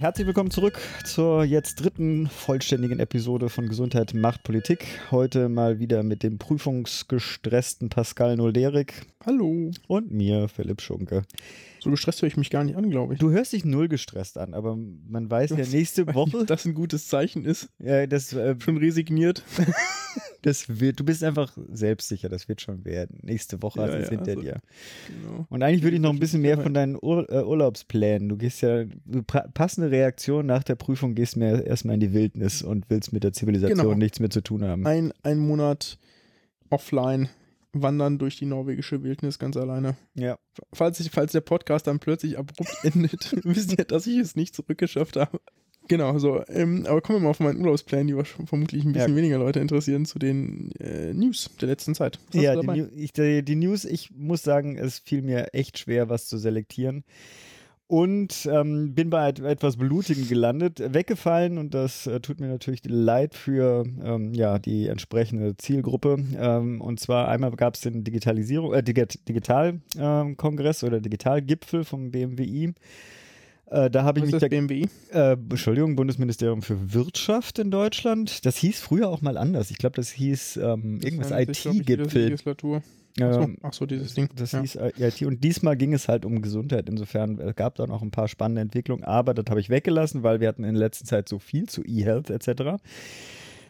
[0.00, 4.86] Herzlich willkommen zurück zur jetzt dritten vollständigen Episode von Gesundheit macht Politik.
[5.10, 8.94] Heute mal wieder mit dem prüfungsgestressten Pascal Nolderik.
[9.26, 9.70] Hallo.
[9.88, 11.24] Und mir, Philipp Schunke.
[11.80, 13.20] So gestresst höre ich mich gar nicht an, glaube ich.
[13.20, 16.46] Du hörst dich null gestresst an, aber man weiß ja nächste Woche.
[16.46, 17.68] das ein gutes Zeichen ist.
[17.78, 19.42] Ja, das äh, schon resigniert.
[20.42, 23.18] das wird, du bist einfach selbstsicher, das wird schon werden.
[23.22, 24.60] Nächste Woche ja, hast du es ja, hinter also, dir.
[25.08, 25.46] Genau.
[25.48, 28.28] Und eigentlich würde ich noch ein bisschen mehr von deinen Ur äh, Urlaubsplänen.
[28.28, 28.84] Du gehst ja,
[29.54, 33.32] passende Reaktion nach der Prüfung, gehst mir erstmal in die Wildnis und willst mit der
[33.32, 33.94] Zivilisation genau.
[33.94, 34.86] nichts mehr zu tun haben.
[34.86, 35.98] Ein, ein Monat
[36.70, 37.28] offline
[37.72, 39.96] wandern durch die norwegische Wildnis ganz alleine.
[40.14, 40.38] Ja.
[40.72, 44.54] Falls, ich, falls der Podcast dann plötzlich abrupt endet, wisst ihr, dass ich es nicht
[44.54, 45.40] zurückgeschafft habe.
[45.90, 46.42] Genau, so.
[46.46, 48.14] Ähm, aber kommen wir mal auf meinen Urlaubsplan, die
[48.46, 49.16] vermutlich ein bisschen ja.
[49.16, 52.20] weniger Leute interessieren, zu den äh, News der letzten Zeit.
[52.32, 56.28] ja, die, ich, die, die News, ich muss sagen, es fiel mir echt schwer, was
[56.28, 57.02] zu selektieren
[57.88, 63.34] und ähm, bin bei etwas Blutigem gelandet, weggefallen und das äh, tut mir natürlich leid
[63.34, 66.18] für ähm, ja, die entsprechende Zielgruppe.
[66.38, 72.74] Ähm, und zwar einmal gab es den Digitalisierung, äh, Digitalkongress ähm, oder Digitalgipfel vom BMWI.
[73.70, 74.88] Äh, da habe ich mich das BMWI?
[75.12, 78.44] Äh, Entschuldigung, Bundesministerium für Wirtschaft in Deutschland.
[78.44, 79.70] Das hieß früher auch mal anders.
[79.70, 82.36] Ich glaube, das hieß ähm, irgendwas IT-Gipfel.
[83.20, 84.28] Ach so, ach so, dieses Ding.
[84.34, 84.60] Das ja.
[84.60, 85.22] hieß IT.
[85.22, 86.88] Und diesmal ging es halt um Gesundheit.
[86.88, 90.40] Insofern es gab da noch ein paar spannende Entwicklungen, aber das habe ich weggelassen, weil
[90.40, 92.82] wir hatten in letzter Zeit so viel zu E-Health etc.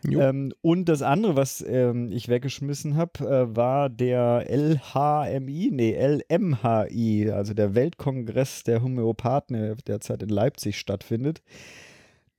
[0.08, 7.30] Ähm, und das andere, was ähm, ich weggeschmissen habe, äh, war der LHMI, nee, LMHI,
[7.30, 11.42] also der Weltkongress der Homöopathen, der derzeit in Leipzig stattfindet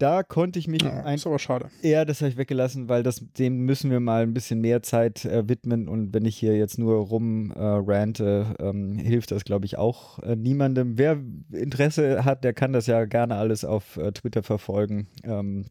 [0.02, 1.70] da konnte ich mich ja, ein, ist aber schade.
[1.84, 5.26] Ja, das habe ich weggelassen, weil das dem müssen wir mal ein bisschen mehr Zeit
[5.26, 9.66] äh, widmen und wenn ich hier jetzt nur rum äh, rante, ähm, hilft das glaube
[9.66, 10.98] ich auch äh, niemandem.
[10.98, 11.20] Wer
[11.52, 15.08] Interesse hat, der kann das ja gerne alles auf äh, Twitter verfolgen.
[15.24, 15.66] Ähm,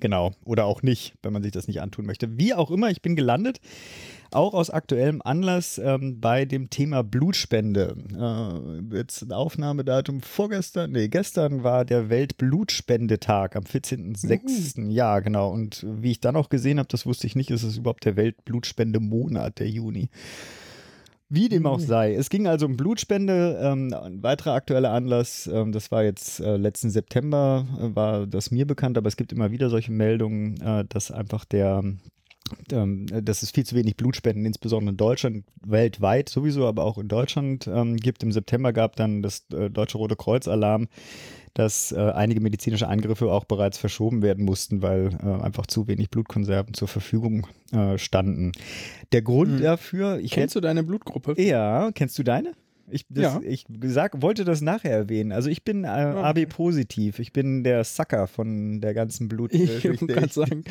[0.00, 2.38] genau, oder auch nicht, wenn man sich das nicht antun möchte.
[2.38, 3.60] Wie auch immer, ich bin gelandet
[4.30, 7.96] auch aus aktuellem Anlass ähm, bei dem Thema Blutspende.
[8.12, 14.80] Äh, jetzt ein Aufnahmedatum vorgestern, nee, gestern war der Weltblutspendetag am 14.06.
[14.80, 14.90] Mhm.
[14.90, 15.50] Ja, genau.
[15.50, 18.16] Und wie ich dann auch gesehen habe, das wusste ich nicht, ist es überhaupt der
[18.16, 20.08] Weltblutspende-Monat, der Juni.
[21.28, 21.84] Wie dem auch mhm.
[21.84, 22.14] sei.
[22.14, 23.58] Es ging also um Blutspende.
[23.60, 28.52] Ähm, ein weiterer aktueller Anlass, ähm, das war jetzt äh, letzten September, äh, war das
[28.52, 31.82] mir bekannt, aber es gibt immer wieder solche Meldungen, äh, dass einfach der
[32.70, 37.08] ähm, dass es viel zu wenig Blutspenden, insbesondere in Deutschland, weltweit sowieso, aber auch in
[37.08, 38.22] Deutschland ähm, gibt.
[38.22, 40.86] Im September gab dann das äh, Deutsche Rote Kreuz Alarm,
[41.56, 46.10] dass äh, einige medizinische Eingriffe auch bereits verschoben werden mussten, weil äh, einfach zu wenig
[46.10, 48.52] Blutkonserven zur Verfügung äh, standen.
[49.12, 49.62] Der Grund hm.
[49.62, 50.18] dafür.
[50.18, 51.40] Ich kennst du deine Blutgruppe?
[51.40, 52.52] Ja, kennst du deine?
[52.88, 53.40] Ich, das, ja.
[53.42, 55.32] ich sag, wollte das nachher erwähnen.
[55.32, 57.18] Also ich bin äh, AB positiv.
[57.18, 59.52] Ich bin der Sucker von der ganzen Blut.
[59.52, 60.64] Ich äh, kann sagen.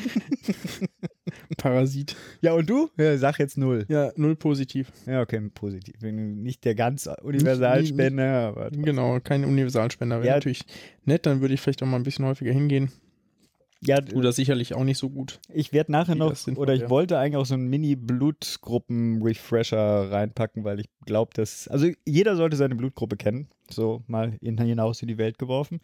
[1.57, 2.15] Parasit.
[2.41, 2.89] Ja, und du?
[2.97, 3.85] Ja, sag jetzt null.
[3.89, 4.91] Ja, null positiv.
[5.05, 5.95] Ja, okay, positiv.
[6.01, 8.51] Nicht der ganz Universalspender.
[8.51, 10.17] Nicht, nicht, genau, kein Universalspender.
[10.17, 10.33] Wäre ja.
[10.35, 10.65] natürlich
[11.03, 12.91] nett, dann würde ich vielleicht auch mal ein bisschen häufiger hingehen.
[13.87, 15.39] Ja, oder sicherlich auch nicht so gut.
[15.53, 20.89] Ich werde nachher noch, oder ich wollte eigentlich auch so einen Mini-Blutgruppen-Refresher reinpacken, weil ich
[21.05, 25.81] glaube, dass, also jeder sollte seine Blutgruppe kennen, so mal hinaus in die Welt geworfen.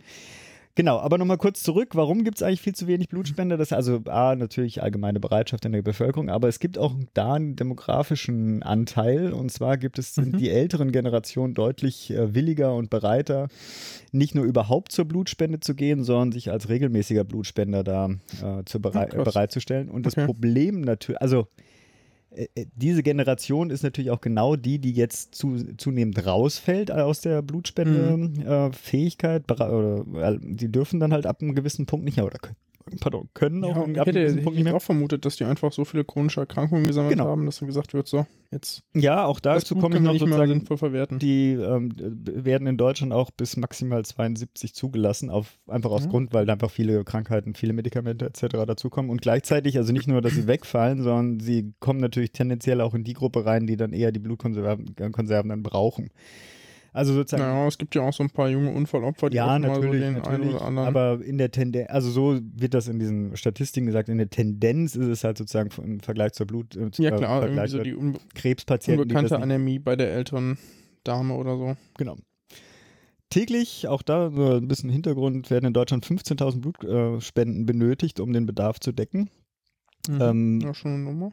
[0.76, 1.96] Genau, aber nochmal kurz zurück.
[1.96, 3.58] Warum gibt es eigentlich viel zu wenig Blutspender?
[3.58, 7.34] Das ist also A, natürlich allgemeine Bereitschaft in der Bevölkerung, aber es gibt auch da
[7.34, 9.34] einen demografischen Anteil.
[9.34, 10.38] Und zwar gibt es mhm.
[10.38, 13.50] die älteren Generationen deutlich äh, williger und bereiter,
[14.12, 18.10] nicht nur überhaupt zur Blutspende zu gehen, sondern sich als regelmäßiger Blutspender da
[18.42, 19.90] äh, zu berei oh, bereitzustellen.
[19.90, 20.26] Und das okay.
[20.26, 21.48] Problem natürlich, also
[22.76, 29.44] diese Generation ist natürlich auch genau die, die jetzt zu, zunehmend rausfällt aus der Blutspendefähigkeit.
[29.50, 30.16] Mhm.
[30.16, 32.40] Äh, die dürfen dann halt ab einem gewissen Punkt nicht mehr oder
[33.00, 33.88] pardon, können auch.
[33.88, 37.26] Ja, ich hätte, ich auch vermutet, dass die einfach so viele chronische Erkrankungen gesammelt genau.
[37.26, 38.84] haben, dass dann gesagt wird, so, jetzt.
[38.94, 41.20] Ja, auch dazu komme ich noch nicht sozusagen, sinnvoll verwerten.
[41.20, 46.10] Die ähm, werden in Deutschland auch bis maximal 72 zugelassen, auf, einfach aus ja.
[46.10, 48.66] Grund, weil einfach viele Krankheiten, viele Medikamente etc.
[48.66, 49.10] dazukommen.
[49.10, 53.04] Und gleichzeitig, also nicht nur, dass sie wegfallen, sondern sie kommen natürlich tendenziell auch in
[53.04, 56.10] die Gruppe rein, die dann eher die Blutkonserven Konserven dann brauchen.
[56.94, 57.44] Also sozusagen.
[57.44, 60.14] Naja, es gibt ja auch so ein paar junge Unfallopfer, die ja, natürlich, so den
[60.14, 60.88] natürlich, einen oder anderen.
[60.88, 64.96] Aber in der Tendenz, also so wird das in diesen Statistiken gesagt, in der Tendenz
[64.96, 68.18] ist es halt sozusagen im Vergleich zur Blut, äh, ja, klar, Vergleich so die un
[68.36, 69.04] Krebspatienten.
[69.04, 70.58] Unbekannte Anämie bei der älteren
[71.06, 71.76] Dame oder so.
[71.98, 72.18] Genau.
[73.30, 78.46] Täglich, auch da nur ein bisschen Hintergrund, werden in Deutschland 15.000 Blutspenden benötigt, um den
[78.46, 79.30] Bedarf zu decken.
[80.10, 80.22] Mhm.
[80.22, 81.32] Ähm, ja, schon eine Nummer.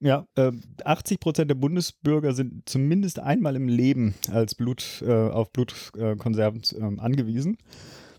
[0.00, 0.50] Ja, äh,
[0.84, 7.00] 80 Prozent der Bundesbürger sind zumindest einmal im Leben als Blut, äh, auf Blutkonserven äh,
[7.00, 7.58] angewiesen.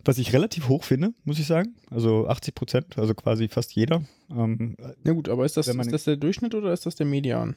[0.05, 1.75] Was ich relativ hoch finde, muss ich sagen.
[1.89, 4.03] Also 80 Prozent, also quasi fast jeder.
[4.31, 7.55] Ähm, Ja gut, aber ist das, ist das der Durchschnitt oder ist das der Median?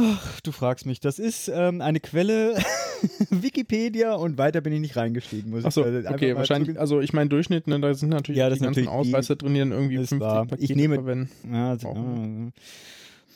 [0.00, 1.00] ach, du fragst mich.
[1.00, 2.56] Das ist ähm, eine Quelle
[3.30, 5.50] Wikipedia und weiter bin ich nicht reingestiegen.
[5.50, 8.46] Muss Achso, ich einfach okay, wahrscheinlich, also ich meine Durchschnitt, ne, da sind natürlich Ja,
[8.48, 10.44] die ganzen natürlich Ausreißer drin, die dann irgendwie ist 50 wahr.
[10.44, 11.30] Ich Pakete nehme- verwenden.
[11.52, 12.52] Ja, also, Brauchen.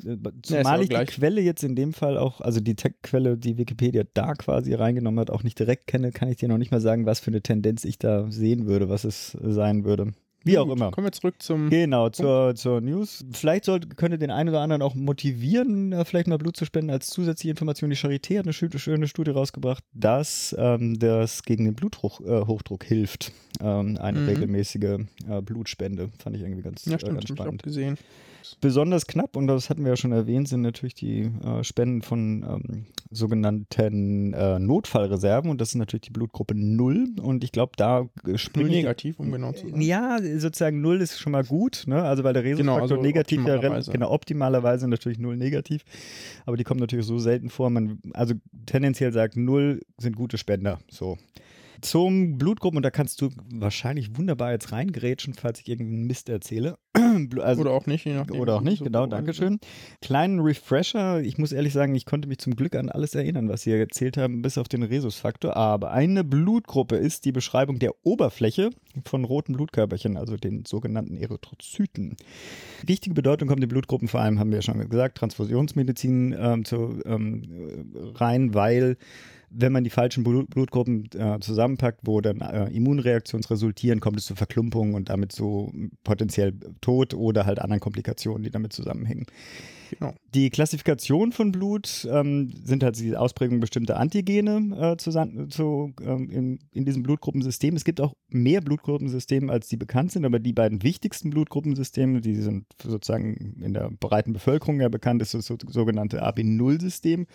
[0.05, 1.09] Äh, Zumal ich die gleich.
[1.09, 5.31] Quelle jetzt in dem Fall auch, also die Tech-Quelle, die Wikipedia da quasi reingenommen hat,
[5.31, 7.85] auch nicht direkt kenne, kann ich dir noch nicht mal sagen, was für eine Tendenz
[7.85, 10.13] ich da sehen würde, was es sein würde.
[10.45, 10.91] Wie auch Gut, immer.
[10.91, 11.71] Kommen wir zurück zum.
[11.71, 13.25] Genau, zur, zur News.
[13.31, 16.91] Vielleicht sollte, könnte den einen oder anderen auch motivieren, äh, vielleicht mal Blut zu spenden
[16.91, 17.91] als zusätzliche Information.
[17.91, 22.89] Die Charité hat eine schö- schöne Studie rausgebracht, dass ähm, das gegen den Bluthochdruck äh,
[22.89, 23.31] hilft.
[23.61, 24.27] Ähm, eine Mhm.
[24.29, 24.83] regelmäßige
[25.29, 26.09] äh, Blutspende.
[26.19, 27.63] Fand ich irgendwie ganz, ja, äh, stimmt, ganz hab ich auch spannend.
[27.63, 27.97] gesehen.
[28.61, 32.43] Besonders knapp, und das hatten wir ja schon erwähnt, sind natürlich die äh, Spenden von
[32.49, 35.51] ähm, sogenannten äh, Notfallreserven.
[35.51, 37.17] Und das ist natürlich die Blutgruppe 0.
[37.21, 39.81] Und ich glaube, da äh, Null die- negativ, um genau zu sein.
[39.81, 42.03] ja, sozusagen null ist schon mal gut, ne?
[42.03, 43.91] Also weil der Rhesusfaktor Genau, also negativ ja optimalerweise.
[43.93, 45.85] genau optimalerweise natürlich null negativ,
[46.47, 47.71] aber die kommen natürlich so selten vor.
[47.71, 48.35] Man also
[48.67, 50.79] tendenziell sagt null sind gute Spender.
[50.91, 51.19] So.
[51.83, 56.79] Zum Blutgruppen, und da kannst du wahrscheinlich wunderbar jetzt reingrätschen, falls ich irgendeinen Mist erzähle.
[57.41, 58.41] Also, oder auch nicht, je nachdem.
[58.41, 59.59] oder auch nicht, genau, danke schön.
[60.01, 63.63] Kleinen Refresher, ich muss ehrlich sagen, ich konnte mich zum Glück an alles erinnern, was
[63.63, 65.57] Sie erzählt haben, bis auf den Rhesusfaktor.
[65.57, 68.71] Aber eine Blutgruppe ist die Beschreibung der Oberfläche
[69.05, 72.17] von roten Blutkörperchen, also den sogenannten Erythrozyten.
[72.85, 77.01] Wichtige Bedeutung kommt den Blutgruppen vor allem, haben wir ja schon gesagt, Transfusionsmedizin ähm, zu,
[77.05, 78.97] ähm, rein, weil
[79.55, 84.27] wenn man die falschen Blut Blutgruppen äh, zusammenpackt, wo dann äh, Immunreaktionen resultieren, kommt es
[84.27, 85.73] zu Verklumpungen und damit zu
[86.05, 89.27] potenziell Tod oder halt anderen Komplikationen, die damit zusammenhängen.
[89.99, 90.15] Genau.
[90.35, 96.31] Die Klassifikation von Blut ähm, sind halt die Ausprägung bestimmter Antigene äh, zusammen, zu, ähm,
[96.31, 97.77] in, in diesem Blutgruppensystem.
[97.77, 102.37] Es gibt auch mehr Blutgruppensysteme, als die bekannt sind, aber die beiden wichtigsten Blutgruppensysteme, die
[102.37, 107.27] sind sozusagen in der breiten Bevölkerung ja bekannt, ist das so, sogenannte AB0-System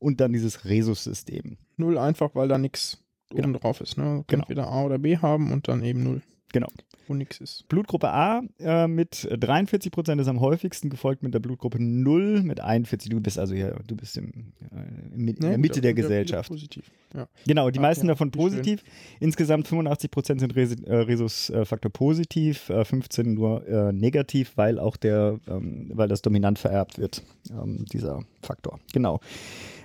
[0.00, 1.56] und dann dieses Rhesus-System.
[1.76, 2.98] Null einfach, weil da nichts
[3.30, 3.44] Genau.
[3.44, 3.96] oben drauf ist.
[3.96, 4.24] Ne?
[4.26, 4.42] Genau.
[4.42, 6.20] Entweder A oder B haben und dann eben null,
[6.52, 6.66] Genau.
[7.06, 7.68] wo nichts ist.
[7.68, 12.60] Blutgruppe A äh, mit 43 Prozent ist am häufigsten, gefolgt mit der Blutgruppe 0 mit
[12.60, 13.08] 41.
[13.08, 16.48] Du bist also hier, du bist im, äh, in, Ja, der Mitte der Gesellschaft.
[16.50, 16.90] Positiv.
[17.14, 17.28] Ja.
[17.46, 18.48] Genau, die Ah, meisten ja, davon wie schön.
[18.50, 18.82] positiv.
[19.20, 24.96] Insgesamt 85 Prozent sind Res äh, Rhesusfaktor positiv, äh, 15 nur äh, negativ, weil auch
[24.96, 28.80] der, ähm, weil das dominant vererbt wird, ähm, dieser Faktor.
[28.92, 29.20] Genau.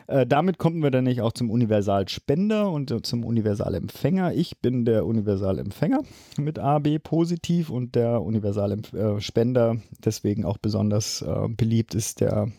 [0.07, 4.33] Äh, damit kommen wir dann nicht auch zum Universalspender und äh, zum Universalempfänger.
[4.33, 6.01] Ich bin der Universalempfänger
[6.39, 12.49] mit AB positiv und der Universalspender deswegen auch besonders äh, beliebt ist der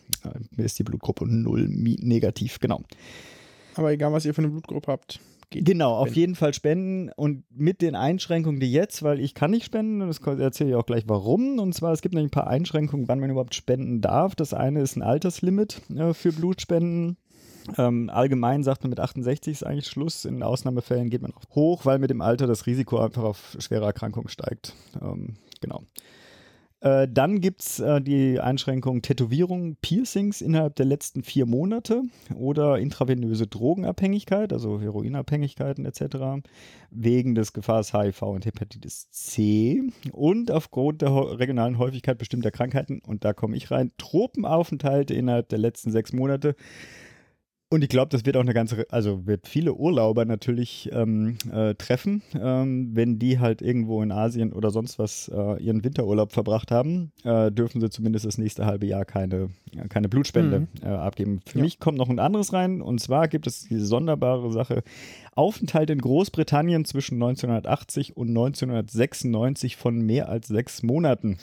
[0.57, 2.81] äh, ist die Blutgruppe 0 mi- negativ, genau.
[3.75, 5.63] Aber egal, was ihr für eine Blutgruppe habt, geht.
[5.65, 9.65] Genau, auf jeden Fall spenden und mit den Einschränkungen, die jetzt, weil ich kann nicht
[9.65, 11.59] spenden, und das erzähle ich auch gleich warum.
[11.59, 14.35] Und zwar, es gibt nämlich ein paar Einschränkungen, wann man überhaupt spenden darf.
[14.35, 17.17] Das eine ist ein Alterslimit äh, für Blutspenden.
[17.77, 20.25] Ähm, allgemein sagt man mit 68 ist eigentlich Schluss.
[20.25, 23.85] In Ausnahmefällen geht man auch hoch, weil mit dem Alter das Risiko einfach auf schwere
[23.85, 24.73] Erkrankungen steigt.
[25.01, 25.83] Ähm, genau.
[26.79, 32.03] Äh, dann gibt es äh, die Einschränkung Tätowierung, Piercings innerhalb der letzten vier Monate
[32.35, 36.45] oder intravenöse Drogenabhängigkeit, also Heroinabhängigkeiten etc.,
[36.91, 43.25] wegen des Gefahren HIV und Hepatitis C und aufgrund der regionalen Häufigkeit bestimmter Krankheiten, und
[43.25, 46.55] da komme ich rein, Tropenaufenthalte innerhalb der letzten sechs Monate.
[47.69, 51.75] Und ich glaube, das wird auch eine ganze, also wird viele Urlauber natürlich ähm, äh,
[51.75, 56.71] treffen, ähm, wenn die halt irgendwo in Asien oder sonst was äh, ihren Winterurlaub verbracht
[56.71, 59.49] haben, äh, dürfen sie zumindest das nächste halbe Jahr keine,
[59.89, 60.67] keine Blutspende Mhm.
[60.81, 61.41] äh, abgeben.
[61.45, 61.63] Für Ja.
[61.65, 64.81] mich kommt noch ein anderes rein und zwar gibt es diese sonderbare Sache,
[65.35, 71.37] Aufenthalt in Großbritannien zwischen 1980 und 1996 von mehr als sechs Monaten.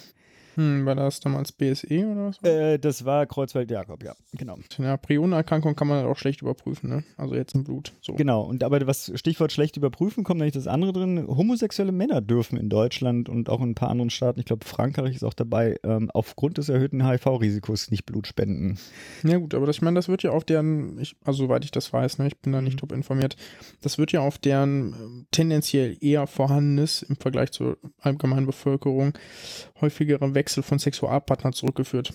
[0.55, 2.43] Hm, war das damals BSE oder was?
[2.43, 4.57] Äh, das war Kreuzfeld-Jakob, ja, genau.
[4.79, 7.05] Eine Prionerkrankung kann man halt auch schlecht überprüfen, ne?
[7.17, 7.93] Also jetzt im Blut.
[8.01, 8.15] So.
[8.15, 11.27] Genau, und aber was Stichwort schlecht überprüfen, kommt nämlich das andere drin.
[11.27, 15.17] Homosexuelle Männer dürfen in Deutschland und auch in ein paar anderen Staaten, ich glaube Frankreich
[15.17, 18.79] ist auch dabei, ähm, aufgrund des erhöhten HIV-Risikos nicht Blut spenden.
[19.25, 21.71] Ja gut, aber das, ich meine, das wird ja auf deren, ich, also soweit ich
[21.71, 23.37] das weiß, ne, ich bin da nicht top informiert,
[23.81, 29.15] das wird ja auf deren ähm, tendenziell eher vorhandenes im Vergleich zur allgemeinen Bevölkerung
[29.81, 32.13] häufigeren Wechsel von Sexualpartnern zurückgeführt.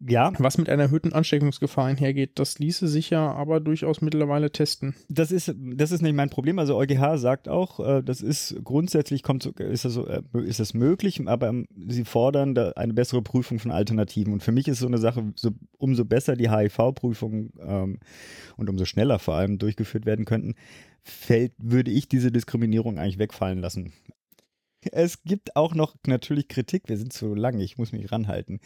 [0.00, 0.32] Ja.
[0.38, 4.94] Was mit einer erhöhten Ansteckungsgefahr einhergeht, das ließe sich ja aber durchaus mittlerweile testen.
[5.08, 6.58] Das ist, das ist nicht mein Problem.
[6.58, 10.74] Also EuGH sagt auch, äh, das ist grundsätzlich kommt, ist das, so, äh, ist das
[10.74, 14.32] möglich, aber ähm, sie fordern eine bessere Prüfung von Alternativen.
[14.32, 18.00] Und für mich ist so eine Sache, so, umso besser die HIV-Prüfung ähm,
[18.56, 20.56] und umso schneller vor allem durchgeführt werden könnten,
[21.02, 23.92] fällt, würde ich diese Diskriminierung eigentlich wegfallen lassen.
[24.90, 28.60] Es gibt auch noch natürlich Kritik, wir sind zu lang, ich muss mich ranhalten.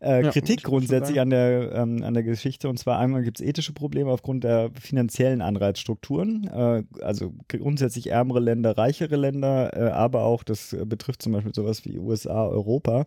[0.00, 3.46] Äh, ja, Kritik grundsätzlich an der, ähm, an der Geschichte und zwar einmal gibt es
[3.46, 10.22] ethische Probleme aufgrund der finanziellen Anreizstrukturen, äh, also grundsätzlich ärmere Länder, reichere Länder, äh, aber
[10.24, 13.06] auch, das betrifft zum Beispiel sowas wie USA, Europa.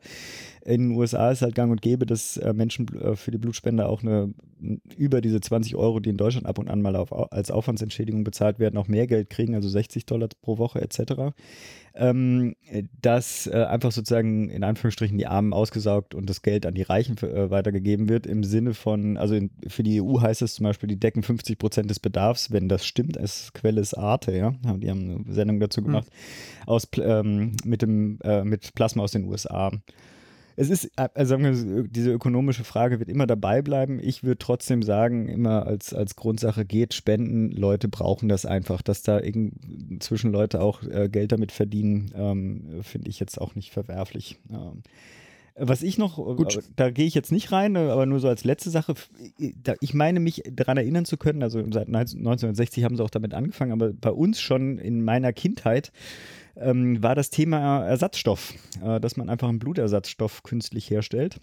[0.63, 3.87] In den USA ist halt gang und gäbe, dass äh, Menschen äh, für die Blutspende
[3.87, 4.33] auch eine
[4.95, 8.59] über diese 20 Euro, die in Deutschland ab und an mal auf, als Aufwandsentschädigung bezahlt
[8.59, 11.33] werden, auch mehr Geld kriegen, also 60 Dollar pro Woche etc
[11.93, 12.55] ähm,
[13.01, 17.17] dass äh, einfach sozusagen in Anführungsstrichen die Armen ausgesaugt und das Geld an die Reichen
[17.17, 18.25] für, äh, weitergegeben wird.
[18.25, 21.57] Im Sinne von, also in, für die EU heißt es zum Beispiel, die decken 50
[21.57, 23.17] Prozent des Bedarfs, wenn das stimmt.
[23.17, 24.51] Es Quelle ist Arte, ja.
[24.77, 25.85] Die haben eine Sendung dazu hm.
[25.85, 26.67] gemacht, mhm.
[26.67, 29.71] aus, ähm, mit, dem, äh, mit Plasma aus den USA
[30.61, 33.99] es ist, also diese ökonomische Frage wird immer dabei bleiben.
[33.99, 37.49] Ich würde trotzdem sagen, immer als, als Grundsache geht spenden.
[37.51, 43.09] Leute brauchen das einfach, dass da inzwischen Leute auch äh, Geld damit verdienen, ähm, finde
[43.09, 44.37] ich jetzt auch nicht verwerflich.
[44.51, 44.83] Ähm,
[45.55, 46.59] was ich noch, äh, Gut.
[46.75, 48.93] da gehe ich jetzt nicht rein, aber nur so als letzte Sache,
[49.79, 53.71] ich meine mich daran erinnern zu können, also seit 1960 haben sie auch damit angefangen,
[53.71, 55.91] aber bei uns schon in meiner Kindheit
[56.55, 58.53] ähm, war das Thema Ersatzstoff,
[58.83, 61.39] äh, dass man einfach einen Blutersatzstoff künstlich herstellt.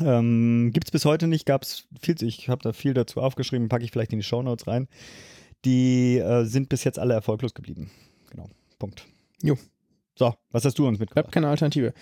[0.00, 3.68] Ähm, Gibt es bis heute nicht, gab es viel, ich habe da viel dazu aufgeschrieben,
[3.68, 4.88] packe ich vielleicht in die Shownotes rein.
[5.64, 7.90] Die äh, sind bis jetzt alle erfolglos geblieben.
[8.30, 8.48] Genau,
[8.78, 9.06] Punkt.
[9.42, 9.56] Jo.
[10.14, 11.24] So, was hast du uns mitgebracht?
[11.24, 11.92] Ich habe keine Alternative.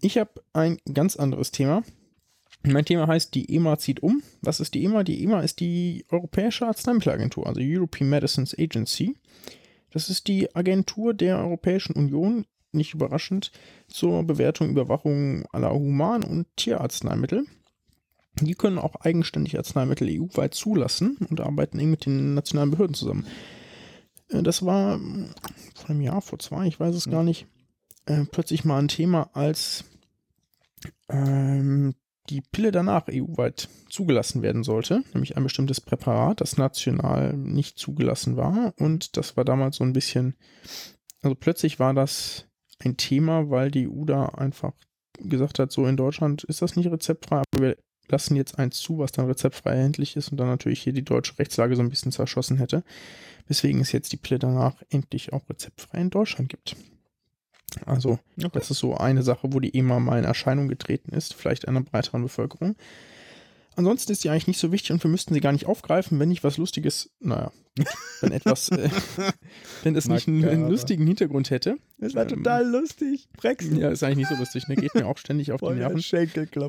[0.00, 1.82] Ich habe ein ganz anderes Thema.
[2.66, 4.22] Mein Thema heißt, die EMA zieht um.
[4.40, 5.04] Was ist die EMA?
[5.04, 9.16] Die EMA ist die Europäische Arzneimittelagentur, also European Medicines Agency.
[9.94, 13.52] Das ist die Agentur der Europäischen Union, nicht überraschend,
[13.86, 17.46] zur Bewertung, Überwachung aller Human- und Tierarzneimittel.
[18.40, 23.24] Die können auch eigenständig Arzneimittel EU-weit zulassen und arbeiten eng mit den nationalen Behörden zusammen.
[24.30, 24.98] Äh, das war
[25.76, 27.46] vor einem Jahr, vor zwei, ich weiß es gar nicht,
[28.06, 29.84] äh, plötzlich mal ein Thema, als
[31.08, 31.94] ähm,
[32.30, 38.36] die Pille danach EU-weit zugelassen werden sollte, nämlich ein bestimmtes Präparat, das national nicht zugelassen
[38.36, 38.72] war.
[38.78, 40.34] Und das war damals so ein bisschen,
[41.20, 42.46] also plötzlich war das
[42.78, 44.72] ein Thema, weil die EU da einfach
[45.18, 47.76] gesagt hat, so in Deutschland ist das nicht rezeptfrei, aber wir
[48.08, 51.38] lassen jetzt eins zu, was dann rezeptfrei erhältlich ist und dann natürlich hier die deutsche
[51.38, 52.84] Rechtslage so ein bisschen zerschossen hätte.
[53.46, 56.76] Weswegen es jetzt die Pille danach endlich auch rezeptfrei in Deutschland gibt.
[57.86, 58.50] Also, okay.
[58.52, 61.82] das ist so eine Sache, wo die EMA mal in Erscheinung getreten ist, vielleicht einer
[61.82, 62.76] breiteren Bevölkerung.
[63.76, 66.28] Ansonsten ist die eigentlich nicht so wichtig und wir müssten sie gar nicht aufgreifen, wenn
[66.28, 67.50] nicht was Lustiges, naja,
[68.20, 68.88] wenn etwas, äh,
[69.82, 71.76] wenn es nicht einen, einen, lustigen Hintergrund hätte.
[71.98, 73.28] Das war ähm, total lustig.
[73.36, 73.76] Brexit.
[73.76, 74.76] Ja, ist eigentlich nicht so lustig, ne?
[74.76, 76.00] Geht mir auch ständig auf die Nerven.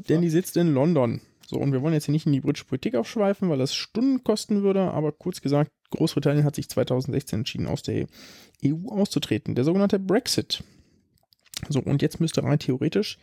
[0.09, 1.21] Denn die sitzt in London.
[1.47, 4.23] So, und wir wollen jetzt hier nicht in die britische Politik aufschweifen, weil das Stunden
[4.23, 8.07] kosten würde, aber kurz gesagt, Großbritannien hat sich 2016 entschieden, aus der
[8.65, 9.53] EU auszutreten.
[9.53, 10.63] Der sogenannte Brexit.
[11.69, 13.17] So, und jetzt müsste rein theoretisch,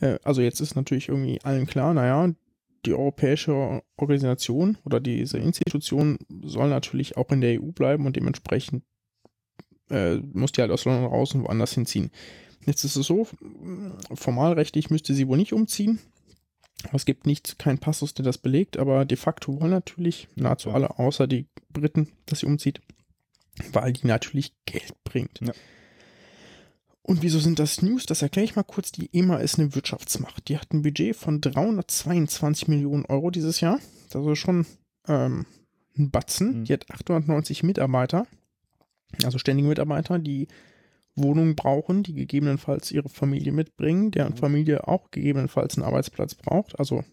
[0.00, 2.32] äh, also jetzt ist natürlich irgendwie allen klar, naja,
[2.86, 8.84] die europäische Organisation oder diese Institution soll natürlich auch in der EU bleiben und dementsprechend
[9.90, 12.10] äh, muss die halt aus London raus und woanders hinziehen.
[12.66, 13.26] Jetzt ist es so,
[14.12, 15.98] formalrechtlich müsste sie wohl nicht umziehen.
[16.92, 20.98] Es gibt nicht keinen Passus, der das belegt, aber de facto wollen natürlich nahezu alle,
[20.98, 22.80] außer die Briten, dass sie umzieht,
[23.72, 25.40] weil die natürlich Geld bringt.
[25.40, 25.52] Ja.
[27.08, 28.04] Und wieso sind das News?
[28.04, 28.92] Das erkläre ich mal kurz.
[28.92, 30.46] Die EMA ist eine Wirtschaftsmacht.
[30.50, 33.80] Die hat ein Budget von 322 Millionen Euro dieses Jahr.
[34.10, 34.66] Das ist schon
[35.06, 35.46] ähm,
[35.96, 36.60] ein Batzen.
[36.60, 36.64] Mhm.
[36.64, 38.26] Die hat 890 Mitarbeiter,
[39.24, 40.48] also ständige Mitarbeiter, die
[41.16, 44.38] Wohnungen brauchen, die gegebenenfalls ihre Familie mitbringen, deren mhm.
[44.38, 47.04] Familie auch gegebenenfalls einen Arbeitsplatz braucht, also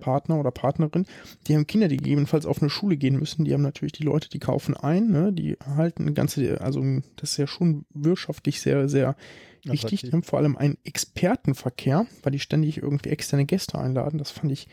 [0.00, 1.06] Partner oder Partnerin,
[1.46, 3.44] die haben Kinder, die gegebenenfalls auf eine Schule gehen müssen.
[3.44, 5.32] Die haben natürlich die Leute, die kaufen ein, ne?
[5.32, 6.82] die halten eine ganze, also
[7.16, 9.16] das ist ja schon wirtschaftlich sehr, sehr
[9.64, 10.02] wichtig.
[10.02, 14.18] Die haben vor allem einen Expertenverkehr, weil die ständig irgendwie externe Gäste einladen.
[14.18, 14.68] Das fand ich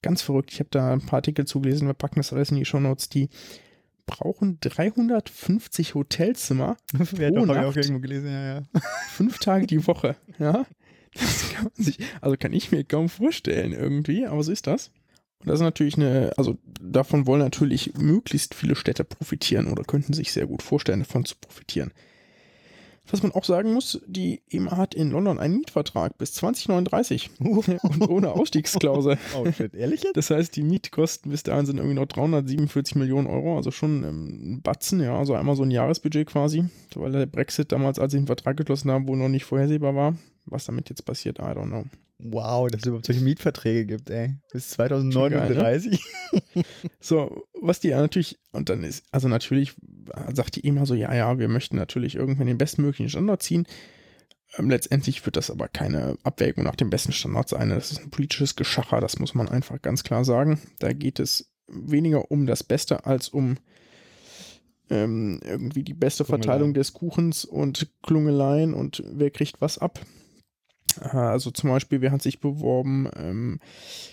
[0.00, 0.52] ganz verrückt.
[0.52, 3.08] Ich habe da ein paar Artikel zugelesen, wir packen das alles in die Show Notes.
[3.08, 3.28] Die
[4.06, 8.62] brauchen 350 Hotelzimmer Wer pro Nacht, auch irgendwo gelesen, ja, ja.
[9.08, 10.16] fünf Tage die Woche.
[10.38, 10.66] Ja,
[11.14, 14.90] das kann man sich, also kann ich mir kaum vorstellen irgendwie, aber so ist das.
[15.40, 20.12] Und das ist natürlich eine, also davon wollen natürlich möglichst viele Städte profitieren oder könnten
[20.12, 21.92] sich sehr gut vorstellen, davon zu profitieren.
[23.10, 28.08] Was man auch sagen muss, die EMA hat in London einen Mietvertrag bis 2039 und
[28.08, 29.18] ohne Ausstiegsklausel.
[29.36, 30.16] Oh shit, ehrlich jetzt?
[30.16, 34.52] Das heißt, die Mietkosten bis dahin sind irgendwie noch 347 Millionen Euro, also schon ähm,
[34.54, 36.64] ein Batzen, ja, also einmal so ein Jahresbudget quasi,
[36.94, 40.14] weil der Brexit damals, als sie den Vertrag geschlossen haben, wohl noch nicht vorhersehbar war.
[40.44, 41.84] Was damit jetzt passiert, I don't know.
[42.18, 44.36] Wow, dass es überhaupt solche Mietverträge gibt, ey.
[44.52, 46.00] Bis 2039.
[46.54, 46.64] ne?
[47.00, 49.74] So, was die ja natürlich, und dann ist, also natürlich
[50.32, 53.66] sagt die EMA so, ja, ja, wir möchten natürlich irgendwann den bestmöglichen Standard ziehen.
[54.56, 57.70] Ähm, letztendlich wird das aber keine Abwägung nach dem besten Standard sein.
[57.70, 60.60] Das ist ein politisches Geschacher, das muss man einfach ganz klar sagen.
[60.78, 63.56] Da geht es weniger um das Beste als um
[64.90, 66.44] ähm, irgendwie die beste Klungeleien.
[66.44, 70.00] Verteilung des Kuchens und Klungeleien und wer kriegt was ab.
[70.98, 73.08] Also zum Beispiel, wer hat sich beworben?
[73.16, 73.60] Ähm,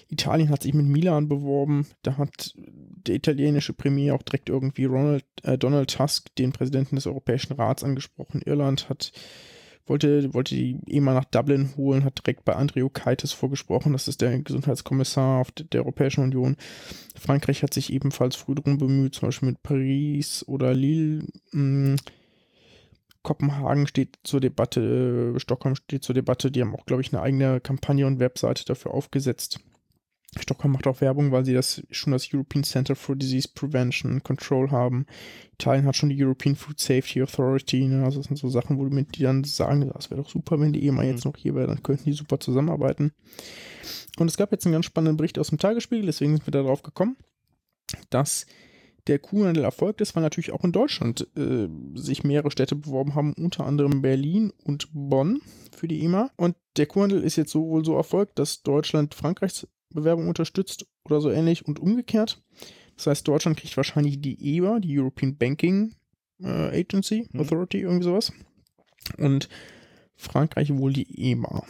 [0.10, 1.88] Italien hat sich mit Milan beworben.
[2.04, 7.08] Da hat der italienische Premier auch direkt irgendwie Ronald, äh, Donald Tusk, den Präsidenten des
[7.08, 8.42] Europäischen Rats, angesprochen.
[8.46, 9.12] Irland hat
[9.90, 13.94] wollte, wollte die EMA nach Dublin holen, hat direkt bei Andriukaitis vorgesprochen.
[13.94, 16.56] Das ist der Gesundheitskommissar auf der, der Europäischen Union.
[17.16, 21.26] Frankreich hat sich ebenfalls früh darum bemüht, zum Beispiel mit Paris oder Lille.
[21.52, 21.98] Mh,
[23.30, 26.50] Kopenhagen steht zur Debatte, äh, Stockholm steht zur Debatte.
[26.50, 29.60] Die haben auch, glaube ich, eine eigene Kampagne und Webseite dafür aufgesetzt.
[30.40, 34.24] Stockholm macht auch Werbung, weil sie das schon das European Center for Disease Prevention and
[34.24, 35.06] Control haben.
[35.54, 37.88] Italien hat schon die European Food Safety Authority.
[37.88, 38.04] Ne?
[38.04, 40.74] Also das sind so Sachen, wo mit die dann sagen, das wäre doch super, wenn
[40.74, 43.12] die EMA jetzt noch hier wäre, dann könnten die super zusammenarbeiten.
[44.18, 46.82] Und es gab jetzt einen ganz spannenden Bericht aus dem Tagesspiegel, deswegen sind wir darauf
[46.82, 47.16] gekommen,
[48.10, 48.48] dass
[49.08, 53.34] der Kuhhandel erfolgt ist, weil natürlich auch in Deutschland äh, sich mehrere Städte beworben haben,
[53.34, 55.42] unter anderem Berlin und Bonn
[55.76, 56.30] für die EMA.
[56.36, 61.20] Und der Kuhhandel ist jetzt so wohl so erfolgt, dass Deutschland Frankreichs Bewerbung unterstützt oder
[61.22, 62.44] so ähnlich und umgekehrt.
[62.96, 65.96] Das heißt, Deutschland kriegt wahrscheinlich die EBA, die European Banking
[66.44, 67.40] äh, Agency, Hm.
[67.40, 68.32] Authority, irgendwie sowas.
[69.18, 69.50] Und
[70.16, 71.64] Frankreich wohl die EMA.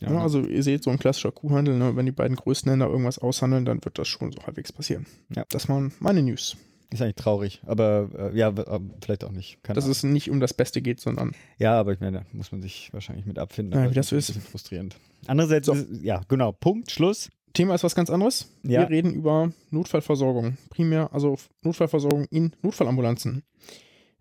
[0.00, 1.94] Ja, Ja, also ihr seht, so ein klassischer Kuhhandel, ne?
[1.94, 5.06] wenn die beiden größten Länder irgendwas aushandeln, dann wird das schon so halbwegs passieren.
[5.34, 5.44] Ja.
[5.50, 6.56] Das waren meine News.
[6.92, 9.62] Ist eigentlich traurig, aber äh, ja, w- äh, vielleicht auch nicht.
[9.62, 9.92] Keine Dass Ahnung.
[9.92, 12.92] es nicht um das Beste geht, sondern Ja, aber ich meine, da muss man sich
[12.92, 13.78] wahrscheinlich mit abfinden.
[13.80, 14.28] Ja, wie das so ist.
[14.28, 14.36] ist.
[14.36, 14.96] Ein bisschen frustrierend.
[15.28, 15.74] Andererseits, So.
[15.74, 17.30] ist, ja, genau, Punkt, Schluss.
[17.52, 18.48] Thema ist was ganz anderes.
[18.64, 18.80] Ja.
[18.80, 20.56] Wir reden über Notfallversorgung.
[20.70, 23.42] Primär, also Notfallversorgung in Notfallambulanzen.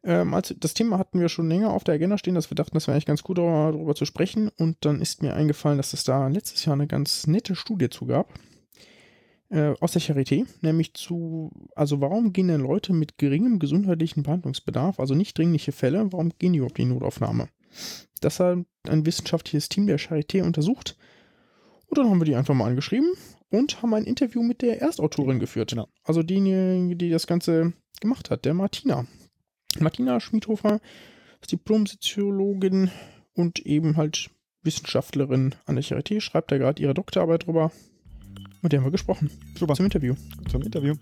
[0.04, 2.74] Ähm, als, das Thema hatten wir schon länger auf der Agenda stehen, dass wir dachten,
[2.76, 4.50] das wäre eigentlich ganz gut, darüber, darüber zu sprechen.
[4.58, 8.06] Und dann ist mir eingefallen, dass es da letztes Jahr eine ganz nette Studie zu
[8.06, 8.32] gab.
[9.52, 15.00] Äh, aus der Charité, nämlich zu, also warum gehen denn Leute mit geringem gesundheitlichen Behandlungsbedarf,
[15.00, 17.50] also nicht dringliche Fälle, warum gehen die überhaupt in die Notaufnahme?
[18.22, 20.98] Das hat ein wissenschaftliches Team der Charité untersucht.
[21.88, 23.12] Und dann haben wir die einfach mal angeschrieben
[23.50, 25.72] und haben ein Interview mit der Erstautorin geführt.
[25.72, 25.88] Genau.
[26.04, 29.08] Also diejenige, die das Ganze gemacht hat, der Martina.
[29.80, 30.80] Martina Schmiedhofer
[31.42, 32.92] ist Diplom-Soziologin
[33.34, 34.30] und eben halt
[34.62, 37.72] Wissenschaftlerin an der Charité, schreibt da gerade ihre Doktorarbeit drüber.
[38.62, 39.30] Mit der haben wir gesprochen.
[39.58, 39.74] Super.
[39.74, 40.16] Zum Interview.
[40.50, 40.96] Zum Interview.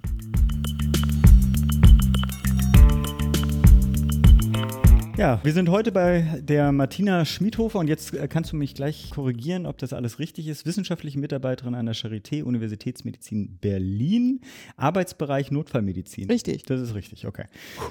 [5.18, 9.10] Ja, wir sind heute bei der Martina Schmiedhofer und jetzt äh, kannst du mich gleich
[9.10, 10.68] korrigieren, ob das alles richtig ist.
[10.68, 14.42] Wissenschaftliche Mitarbeiterin an der Charité, Universitätsmedizin Berlin,
[14.76, 16.30] Arbeitsbereich Notfallmedizin.
[16.30, 16.62] Richtig.
[16.66, 17.46] Das ist richtig, okay.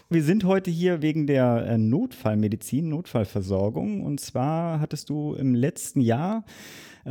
[0.09, 4.05] Wir sind heute hier wegen der äh, Notfallmedizin, Notfallversorgung.
[4.05, 6.45] Und zwar hattest du im letzten Jahr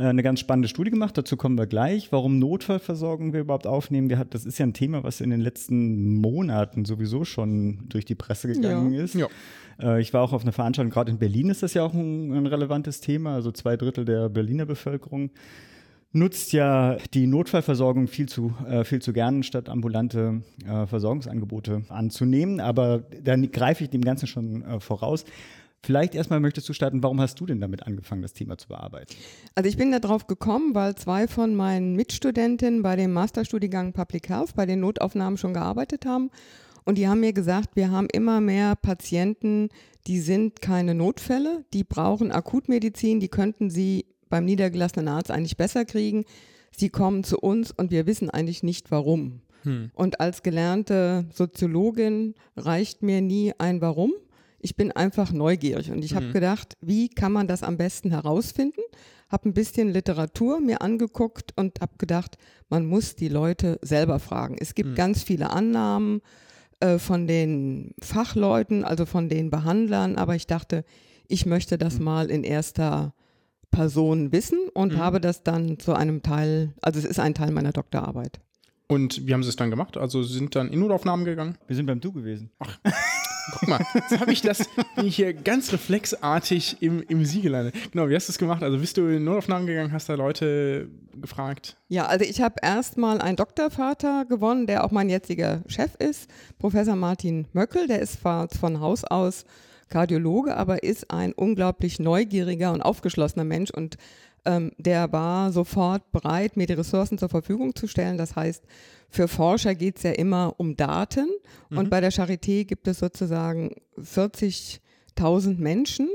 [0.00, 1.16] eine ganz spannende Studie gemacht.
[1.16, 2.12] Dazu kommen wir gleich.
[2.12, 4.10] Warum Notfallversorgung wir überhaupt aufnehmen.
[4.10, 8.04] Wir hat, das ist ja ein Thema, was in den letzten Monaten sowieso schon durch
[8.04, 9.02] die Presse gegangen Ja.
[9.02, 9.14] ist.
[9.14, 9.26] Ja.
[9.80, 12.32] Äh, ich war auch auf einer Veranstaltung, gerade in Berlin ist das ja auch ein,
[12.32, 13.34] ein relevantes Thema.
[13.34, 15.30] Also zwei Drittel der Berliner Bevölkerung
[16.12, 22.60] nutzt ja die Notfallversorgung viel zu, äh, viel zu gern, statt ambulante äh, Versorgungsangebote anzunehmen.
[22.60, 25.24] Aber dann greife ich dem Ganzen schon äh, voraus.
[25.82, 29.14] Vielleicht erstmal möchtest du starten, warum hast du denn damit angefangen, das Thema zu bearbeiten?
[29.54, 34.28] Also ich bin da drauf gekommen, weil zwei von meinen Mitstudentinnen bei dem Masterstudiengang Public
[34.28, 36.30] Health bei den Notaufnahmen schon gearbeitet haben.
[36.84, 39.68] Und die haben mir gesagt, wir haben immer mehr Patienten,
[40.06, 45.84] die sind keine Notfälle, die brauchen Akutmedizin, die könnten sie beim niedergelassenen Arzt eigentlich besser
[45.84, 46.24] kriegen.
[46.70, 49.40] Sie kommen zu uns und wir wissen eigentlich nicht warum.
[49.94, 54.12] Und als gelernte Soziologin reicht mir nie ein Warum.
[54.58, 58.80] Ich bin einfach neugierig und ich habe gedacht, wie kann man das am besten herausfinden?
[59.28, 62.38] Habe ein bisschen Literatur mir angeguckt und habe gedacht,
[62.68, 64.56] man muss die Leute selber fragen.
[64.58, 66.20] Es gibt ganz viele Annahmen
[66.80, 70.84] äh, von den Fachleuten, also von den Behandlern, aber ich dachte,
[71.28, 73.14] ich möchte das mal in erster
[73.70, 77.72] Person wissen und habe das dann zu einem Teil, also es ist ein Teil meiner
[77.72, 78.38] Doktorarbeit.
[78.88, 79.96] Und wie haben sie es dann gemacht?
[79.96, 81.58] Also sie sind dann in Notaufnahmen gegangen?
[81.66, 82.50] Wir sind beim Du gewesen.
[83.52, 84.68] Guck mal, jetzt habe ich das
[85.00, 87.74] hier ganz reflexartig im, im Sie gelandet.
[87.92, 88.62] Genau, wie hast du das gemacht?
[88.62, 91.76] Also bist du in Notaufnahmen gegangen, hast da Leute gefragt?
[91.88, 96.28] Ja, also ich habe erstmal einen Doktorvater gewonnen, der auch mein jetziger Chef ist,
[96.58, 97.86] Professor Martin Möckel.
[97.86, 99.44] Der ist von Haus aus
[99.88, 103.96] Kardiologe, aber ist ein unglaublich neugieriger und aufgeschlossener Mensch und
[104.46, 108.16] ähm, der war sofort bereit, mir die Ressourcen zur Verfügung zu stellen.
[108.16, 108.64] Das heißt,
[109.08, 111.28] für Forscher geht es ja immer um Daten
[111.70, 111.78] mhm.
[111.78, 116.08] und bei der Charité gibt es sozusagen 40.000 Menschen,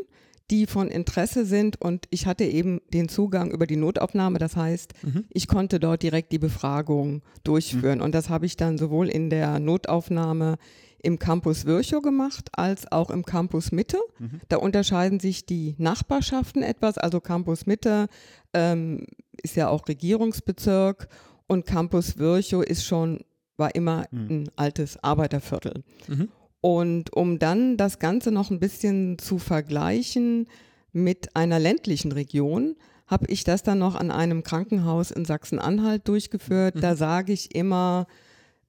[0.50, 4.38] die von Interesse sind und ich hatte eben den Zugang über die Notaufnahme.
[4.38, 5.26] Das heißt, mhm.
[5.30, 8.06] ich konnte dort direkt die Befragung durchführen mhm.
[8.06, 10.58] und das habe ich dann sowohl in der Notaufnahme
[11.04, 13.98] im Campus Virchow gemacht als auch im Campus Mitte.
[14.20, 14.42] Mhm.
[14.50, 16.98] Da unterscheiden sich die Nachbarschaften etwas.
[16.98, 18.08] Also Campus Mitte
[18.54, 19.06] ähm,
[19.42, 21.08] ist ja auch Regierungsbezirk
[21.48, 23.22] und Campus Virchow ist schon,
[23.58, 24.30] war immer mhm.
[24.30, 25.84] ein altes Arbeiterviertel.
[26.08, 26.30] Mhm.
[26.62, 30.48] Und um dann das Ganze noch ein bisschen zu vergleichen
[30.94, 32.76] mit einer ländlichen Region,
[33.08, 36.76] habe ich das dann noch an einem Krankenhaus in Sachsen-Anhalt durchgeführt.
[36.80, 36.98] Da mhm.
[36.98, 38.06] sage ich immer,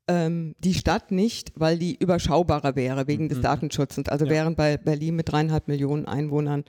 [0.09, 3.43] ähm, die Stadt nicht, weil die überschaubarer wäre wegen des mhm.
[3.43, 4.09] Datenschutzes.
[4.09, 4.31] Also ja.
[4.31, 6.65] während bei Berlin mit dreieinhalb Millionen Einwohnern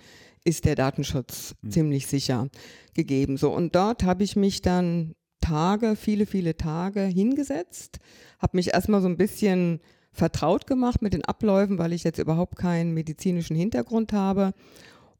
[0.45, 1.71] ist der Datenschutz mhm.
[1.71, 2.49] ziemlich sicher
[2.93, 3.37] gegeben.
[3.37, 7.99] So und dort habe ich mich dann Tage, viele, viele Tage hingesetzt,
[8.39, 12.57] habe mich erstmal so ein bisschen vertraut gemacht mit den Abläufen, weil ich jetzt überhaupt
[12.57, 14.53] keinen medizinischen Hintergrund habe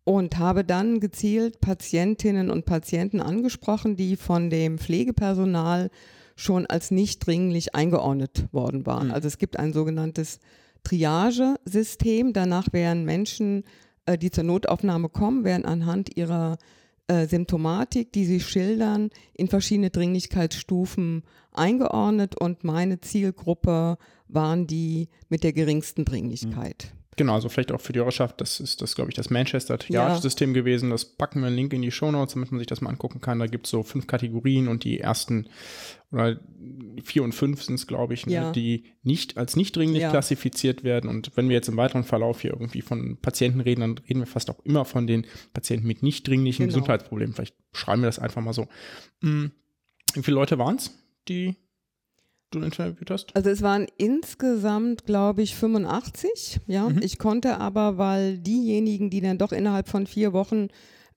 [0.04, 5.90] und habe dann gezielt Patientinnen und Patienten angesprochen, die von dem Pflegepersonal
[6.36, 9.08] schon als nicht dringlich eingeordnet worden waren.
[9.08, 9.14] Mhm.
[9.14, 10.40] Also es gibt ein sogenanntes
[10.84, 12.34] Triage-System.
[12.34, 13.64] Danach werden Menschen,
[14.06, 16.58] äh, die zur Notaufnahme kommen, werden anhand ihrer
[17.08, 25.44] äh, Symptomatik, die sie schildern, in verschiedene Dringlichkeitsstufen eingeordnet und meine Zielgruppe waren die mit
[25.44, 26.92] der geringsten Dringlichkeit.
[26.94, 27.03] Mhm.
[27.16, 30.50] Genau, also vielleicht auch für die Hörerschaft, das ist das, glaube ich, das Manchester Triage-System
[30.50, 30.62] ja.
[30.62, 30.90] gewesen.
[30.90, 33.22] Das packen wir einen Link in die Show Notes, damit man sich das mal angucken
[33.22, 33.40] kann.
[33.40, 35.48] Da gibt es so fünf Kategorien und die ersten
[36.12, 36.40] oder
[37.04, 38.52] vier und fünf sind es, glaube ich, ne, ja.
[38.52, 40.10] die nicht als nicht dringlich ja.
[40.10, 41.10] klassifiziert werden.
[41.10, 44.28] Und wenn wir jetzt im weiteren Verlauf hier irgendwie von Patienten reden, dann reden wir
[44.28, 46.76] fast auch immer von den Patienten mit nicht dringlichen genau.
[46.76, 47.34] Gesundheitsproblemen.
[47.34, 48.68] Vielleicht schreiben wir das einfach mal so.
[49.22, 49.52] Hm,
[50.14, 50.92] wie viele Leute waren es,
[51.28, 51.56] die
[52.54, 53.36] du interviewt hast?
[53.36, 56.62] Also es waren insgesamt, glaube ich, 85.
[56.68, 57.00] Ja, mhm.
[57.02, 60.68] ich konnte aber, weil diejenigen, die dann doch innerhalb von vier Wochen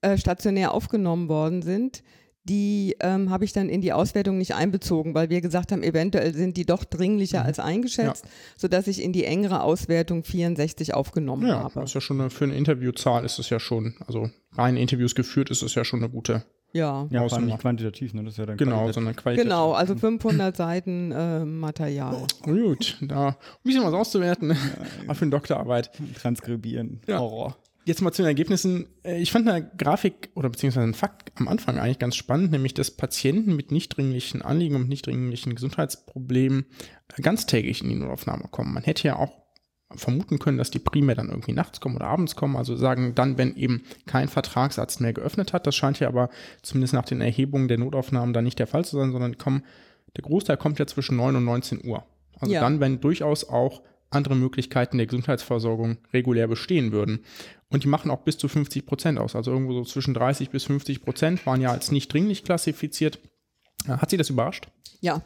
[0.00, 2.02] äh, stationär aufgenommen worden sind,
[2.48, 6.32] die ähm, habe ich dann in die Auswertung nicht einbezogen, weil wir gesagt haben, eventuell
[6.32, 7.46] sind die doch dringlicher mhm.
[7.46, 8.30] als eingeschätzt, ja.
[8.56, 11.80] sodass ich in die engere Auswertung 64 aufgenommen ja, habe.
[11.80, 15.14] Das ist ja schon eine, für eine Interviewzahl ist es ja schon, also rein Interviews
[15.14, 18.24] geführt ist es ja schon eine gute ja, ja allem nicht quantitativ, ne?
[18.24, 19.48] Das ist ja dann Genau, sondern qualitativ.
[19.48, 22.14] Genau, also 500 Seiten äh, Material.
[22.14, 24.56] Oh, gut, da ein bisschen was auszuwerten, ja,
[25.04, 25.90] aber für eine Doktorarbeit.
[26.20, 27.18] Transkribieren, ja.
[27.18, 27.56] Horror.
[27.86, 28.88] Jetzt mal zu den Ergebnissen.
[29.04, 32.74] Äh, ich fand eine Grafik oder beziehungsweise einen Fakt am Anfang eigentlich ganz spannend, nämlich
[32.74, 36.66] dass Patienten mit nicht dringlichen Anliegen und nicht dringlichen Gesundheitsproblemen
[37.22, 38.74] ganztägig in die Notaufnahme kommen.
[38.74, 39.45] Man hätte ja auch
[39.94, 42.56] vermuten können, dass die primär dann irgendwie nachts kommen oder abends kommen.
[42.56, 45.66] Also sagen dann, wenn eben kein Vertragsarzt mehr geöffnet hat.
[45.66, 46.28] Das scheint ja aber
[46.62, 49.64] zumindest nach den Erhebungen der Notaufnahmen dann nicht der Fall zu sein, sondern kommen,
[50.16, 52.04] der Großteil kommt ja zwischen 9 und 19 Uhr.
[52.40, 52.60] Also ja.
[52.60, 57.24] dann, wenn durchaus auch andere Möglichkeiten der Gesundheitsversorgung regulär bestehen würden.
[57.68, 59.34] Und die machen auch bis zu 50 Prozent aus.
[59.34, 63.18] Also irgendwo so zwischen 30 bis 50 Prozent waren ja als nicht dringlich klassifiziert.
[63.88, 64.68] Hat Sie das überrascht?
[65.00, 65.22] Ja,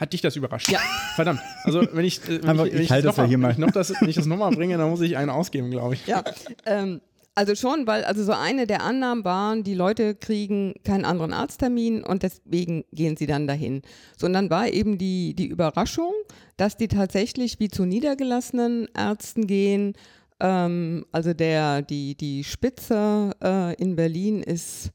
[0.00, 0.70] hat dich das überrascht?
[0.70, 0.80] Ja.
[1.14, 1.40] Verdammt.
[1.64, 4.08] Also wenn ich, äh, wenn ich, wenn ich, ich, das, ja mal, noch das, wenn
[4.08, 6.06] ich das nochmal bringe, dann muss ich einen ausgeben, glaube ich.
[6.06, 6.24] Ja.
[6.64, 7.02] Ähm,
[7.34, 12.02] also schon, weil also so eine der Annahmen waren, die Leute kriegen keinen anderen Arzttermin
[12.02, 13.82] und deswegen gehen sie dann dahin.
[14.16, 16.12] So und dann war eben die die Überraschung,
[16.56, 19.94] dass die tatsächlich wie zu niedergelassenen Ärzten gehen.
[20.40, 24.90] Ähm, also der die die Spitze äh, in Berlin ist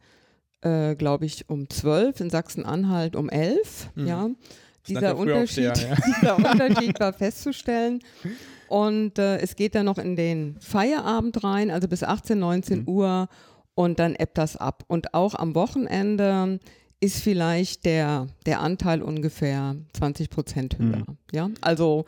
[0.61, 3.91] äh, glaube ich um zwölf, in Sachsen-Anhalt um elf.
[3.95, 4.07] Mhm.
[4.07, 4.29] Ja
[4.87, 5.95] dieser Unterschied, der, ja.
[6.05, 7.99] dieser Unterschied war festzustellen.
[8.67, 12.87] Und äh, es geht dann noch in den Feierabend rein, also bis 18, 19 mhm.
[12.87, 13.29] Uhr
[13.75, 14.83] und dann ebbt das ab.
[14.87, 16.59] Und auch am Wochenende
[16.99, 20.97] ist vielleicht der, der Anteil ungefähr 20 Prozent höher.
[20.97, 21.17] Mhm.
[21.31, 22.05] Ja, also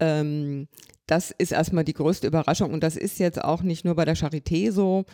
[0.00, 0.68] ähm,
[1.06, 4.16] das ist erstmal die größte Überraschung und das ist jetzt auch nicht nur bei der
[4.16, 5.04] Charité so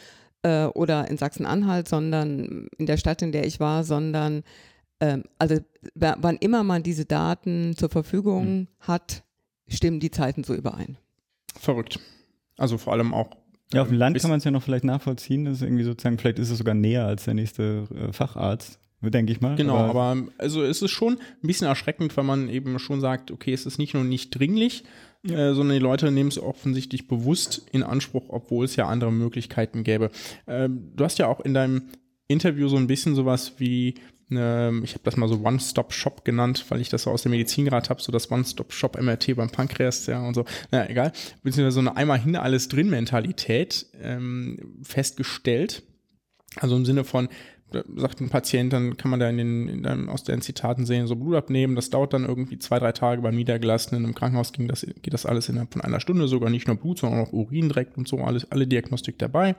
[0.43, 4.45] äh, oder in Sachsen-Anhalt, sondern in der Stadt, in der ich war, sondern
[5.01, 5.57] ähm, also
[5.95, 8.69] wann immer man diese Daten zur Verfügung mhm.
[8.81, 9.23] hat,
[9.69, 10.97] stimmen die Zeiten so überein.
[11.59, 12.01] Verrückt.
[12.57, 13.31] Also vor allem auch.
[13.73, 15.45] Ja, auf dem Land kann man es ja noch vielleicht nachvollziehen.
[15.45, 18.81] Das ist irgendwie sozusagen, vielleicht ist es sogar näher als der nächste äh, Facharzt.
[19.03, 19.57] denke ich mal.
[19.57, 23.31] Genau, aber, aber, also es ist schon ein bisschen erschreckend, weil man eben schon sagt,
[23.31, 24.85] okay, es ist nicht nur nicht dringlich,
[25.23, 25.51] ja.
[25.51, 29.85] äh, sondern die Leute nehmen es offensichtlich bewusst in Anspruch, obwohl es ja andere Möglichkeiten
[29.85, 30.11] gäbe.
[30.47, 31.83] Ähm, du hast ja auch in deinem
[32.27, 33.95] Interview so ein bisschen sowas wie
[34.31, 37.65] ähm, ich habe das mal so One-Stop-Shop genannt, weil ich das so aus der Medizin
[37.65, 41.13] gerade habe, so das One-Stop-Shop-MRT beim Pankreas, ja und so, naja, egal,
[41.43, 45.83] beziehungsweise so eine einmal hin alles drin Mentalität ähm, festgestellt.
[46.57, 47.29] Also im Sinne von,
[47.97, 51.07] sagt ein Patient, dann kann man da in den, in den, aus den Zitaten sehen,
[51.07, 54.05] so Blut abnehmen, das dauert dann irgendwie zwei, drei Tage beim Niedergelassenen.
[54.05, 56.99] Im Krankenhaus ging das, geht das alles innerhalb von einer Stunde, sogar nicht nur Blut,
[56.99, 59.57] sondern auch Urin direkt und so, alles, alle Diagnostik dabei.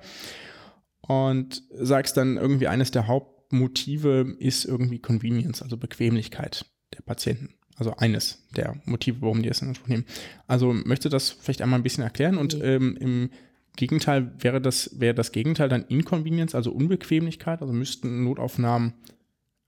[1.01, 7.53] Und sagst dann irgendwie eines der Haupt Motive ist irgendwie Convenience, also Bequemlichkeit der Patienten.
[7.75, 10.05] Also eines der Motive, warum die es in Anspruch nehmen.
[10.47, 13.29] Also möchte das vielleicht einmal ein bisschen erklären und ähm, im
[13.77, 18.93] Gegenteil wäre das, wäre das Gegenteil dann Inconvenience, also Unbequemlichkeit, also müssten Notaufnahmen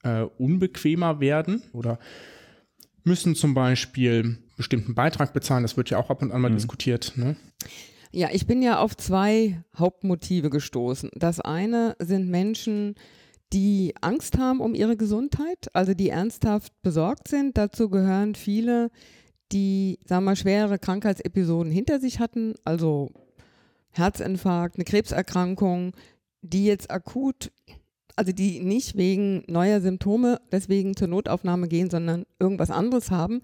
[0.03, 1.99] äh, unbequemer werden oder
[3.05, 6.55] müssen zum Beispiel bestimmten Beitrag bezahlen, das wird ja auch ab und an mal mhm.
[6.55, 7.13] diskutiert.
[7.15, 7.37] Ne?
[8.11, 11.09] Ja, ich bin ja auf zwei Hauptmotive gestoßen.
[11.15, 12.95] Das eine sind Menschen,
[13.53, 17.57] die Angst haben um ihre Gesundheit, also die ernsthaft besorgt sind.
[17.57, 18.91] Dazu gehören viele,
[19.51, 23.11] die, sagen wir, schwere Krankheitsepisoden hinter sich hatten, also
[23.91, 25.93] Herzinfarkt, eine Krebserkrankung,
[26.41, 27.51] die jetzt akut,
[28.15, 33.41] also die nicht wegen neuer Symptome deswegen zur Notaufnahme gehen, sondern irgendwas anderes haben,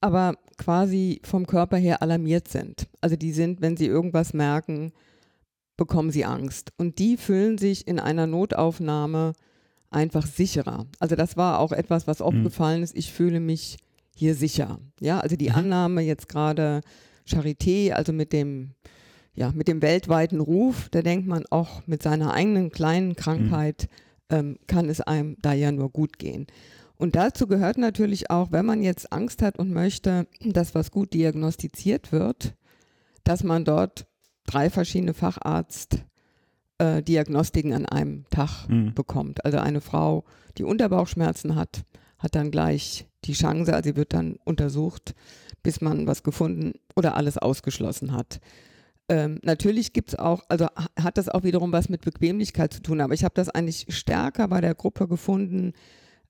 [0.00, 2.88] aber quasi vom Körper her alarmiert sind.
[3.00, 4.92] Also die sind, wenn sie irgendwas merken,
[5.80, 6.74] bekommen sie Angst.
[6.76, 9.32] Und die fühlen sich in einer Notaufnahme
[9.90, 10.86] einfach sicherer.
[10.98, 12.94] Also das war auch etwas, was aufgefallen ist.
[12.94, 13.78] Ich fühle mich
[14.14, 14.78] hier sicher.
[15.00, 15.54] Ja, also die mhm.
[15.54, 16.82] Annahme jetzt gerade
[17.26, 18.74] Charité, also mit dem,
[19.34, 23.88] ja, mit dem weltweiten Ruf, da denkt man auch mit seiner eigenen kleinen Krankheit
[24.28, 24.36] mhm.
[24.36, 26.46] ähm, kann es einem da ja nur gut gehen.
[26.96, 31.14] Und dazu gehört natürlich auch, wenn man jetzt Angst hat und möchte, dass was gut
[31.14, 32.54] diagnostiziert wird,
[33.24, 34.09] dass man dort
[34.50, 38.94] drei verschiedene Facharztdiagnostiken äh, an einem Tag mhm.
[38.94, 39.44] bekommt.
[39.44, 40.24] Also eine Frau,
[40.58, 41.84] die Unterbauchschmerzen hat,
[42.18, 45.14] hat dann gleich die Chance, also sie wird dann untersucht,
[45.62, 48.40] bis man was gefunden oder alles ausgeschlossen hat.
[49.08, 50.66] Ähm, natürlich gibt es auch, also
[50.98, 54.48] hat das auch wiederum was mit Bequemlichkeit zu tun, aber ich habe das eigentlich stärker
[54.48, 55.72] bei der Gruppe gefunden,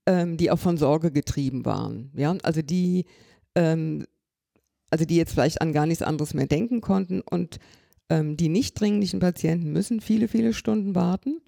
[0.07, 2.11] ähm, die auch von Sorge getrieben waren.
[2.15, 3.05] Ja, also die,
[3.55, 4.07] ähm,
[4.91, 7.59] also die jetzt vielleicht an gar nichts anderes mehr denken konnten und
[8.11, 11.41] ähm, die nicht dringlichen Patienten müssen viele, viele Stunden warten.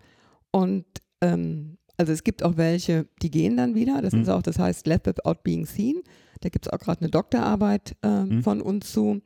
[0.51, 0.87] Und
[1.21, 4.01] ähm, also es gibt auch welche, die gehen dann wieder.
[4.01, 4.23] Das mhm.
[4.23, 6.03] ist auch, das heißt Left Without Being Seen.
[6.41, 8.43] Da gibt es auch gerade eine Doktorarbeit äh, mhm.
[8.43, 9.21] von uns zu.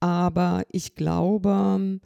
[0.00, 2.00] Aber ich glaube,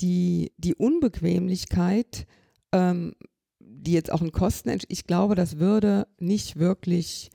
[0.00, 2.26] die, die Unbequemlichkeit,
[2.72, 3.14] ähm,
[3.60, 7.30] die jetzt auch in Kosten, ich glaube, das würde nicht wirklich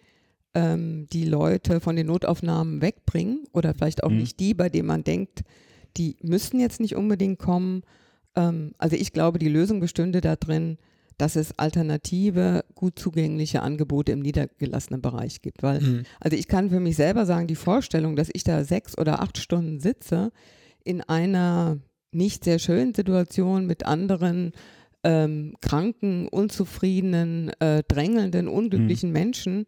[0.54, 4.18] ähm, die Leute von den Notaufnahmen wegbringen oder vielleicht auch mhm.
[4.18, 5.44] nicht die, bei denen man denkt,
[5.98, 7.84] die müssten jetzt nicht unbedingt kommen.
[8.36, 10.78] Ähm, also ich glaube, die Lösung bestünde darin,
[11.18, 15.64] dass es alternative, gut zugängliche Angebote im niedergelassenen Bereich gibt.
[15.64, 16.04] Weil, mhm.
[16.20, 19.38] also ich kann für mich selber sagen, die Vorstellung, dass ich da sechs oder acht
[19.38, 20.32] Stunden sitze
[20.84, 21.78] in einer
[22.12, 24.52] nicht sehr schönen Situation mit anderen
[25.04, 29.14] ähm, kranken, unzufriedenen, äh, drängelnden, unglücklichen mhm.
[29.14, 29.66] Menschen,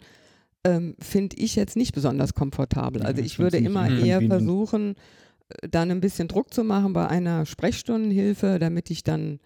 [0.64, 3.04] ähm, finde ich jetzt nicht besonders komfortabel.
[3.04, 4.96] Also ich würde immer eher versuchen,
[5.70, 9.40] dann ein bisschen Druck zu machen bei einer Sprechstundenhilfe, damit ich dann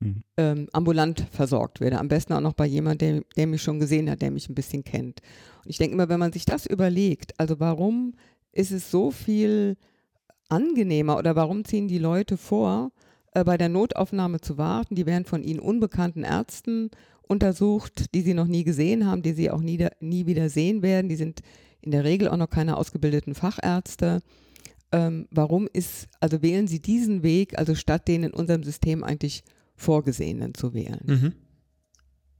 [0.00, 0.22] mhm.
[0.36, 1.98] ähm, ambulant versorgt werde.
[1.98, 4.54] Am besten auch noch bei jemandem, der, der mich schon gesehen hat, der mich ein
[4.54, 5.20] bisschen kennt.
[5.64, 8.14] Und ich denke immer, wenn man sich das überlegt, also warum
[8.52, 9.76] ist es so viel
[10.48, 12.92] angenehmer oder warum ziehen die Leute vor,
[13.32, 14.94] äh, bei der Notaufnahme zu warten?
[14.94, 16.90] Die werden von ihnen unbekannten Ärzten
[17.28, 21.08] untersucht, die sie noch nie gesehen haben, die sie auch nie, nie wieder sehen werden.
[21.08, 21.40] Die sind
[21.82, 24.22] in der Regel auch noch keine ausgebildeten Fachärzte
[24.92, 29.42] ähm, warum ist, also wählen Sie diesen Weg, also statt den in unserem System eigentlich
[29.74, 31.00] vorgesehenen zu wählen?
[31.04, 31.32] Mhm.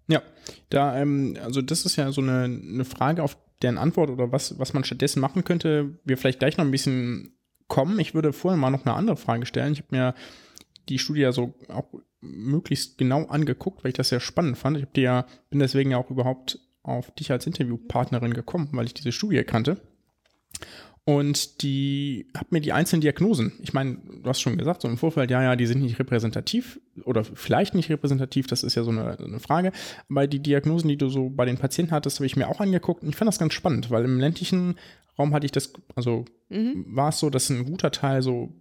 [0.09, 0.23] Ja,
[0.71, 4.59] da, ähm, also das ist ja so eine, eine Frage, auf deren Antwort oder was,
[4.59, 7.37] was man stattdessen machen könnte, wir vielleicht gleich noch ein bisschen
[7.69, 7.99] kommen.
[7.99, 9.73] Ich würde vorher mal noch eine andere Frage stellen.
[9.73, 10.15] Ich habe mir
[10.89, 11.87] die Studie ja so auch
[12.21, 14.77] möglichst genau angeguckt, weil ich das sehr spannend fand.
[14.77, 18.95] Ich dir ja, bin deswegen ja auch überhaupt auf dich als Interviewpartnerin gekommen, weil ich
[18.95, 19.81] diese Studie kannte.
[21.09, 24.99] Und die hat mir die einzelnen Diagnosen, ich meine, du hast schon gesagt, so im
[24.99, 28.91] Vorfeld, ja, ja, die sind nicht repräsentativ oder vielleicht nicht repräsentativ, das ist ja so
[28.91, 29.71] eine, eine Frage.
[30.11, 33.05] Aber die Diagnosen, die du so bei den Patienten hattest, habe ich mir auch angeguckt
[33.05, 34.75] und ich fand das ganz spannend, weil im ländlichen
[35.17, 36.85] Raum hatte ich das, also mhm.
[36.89, 38.53] war es so, dass ein guter Teil so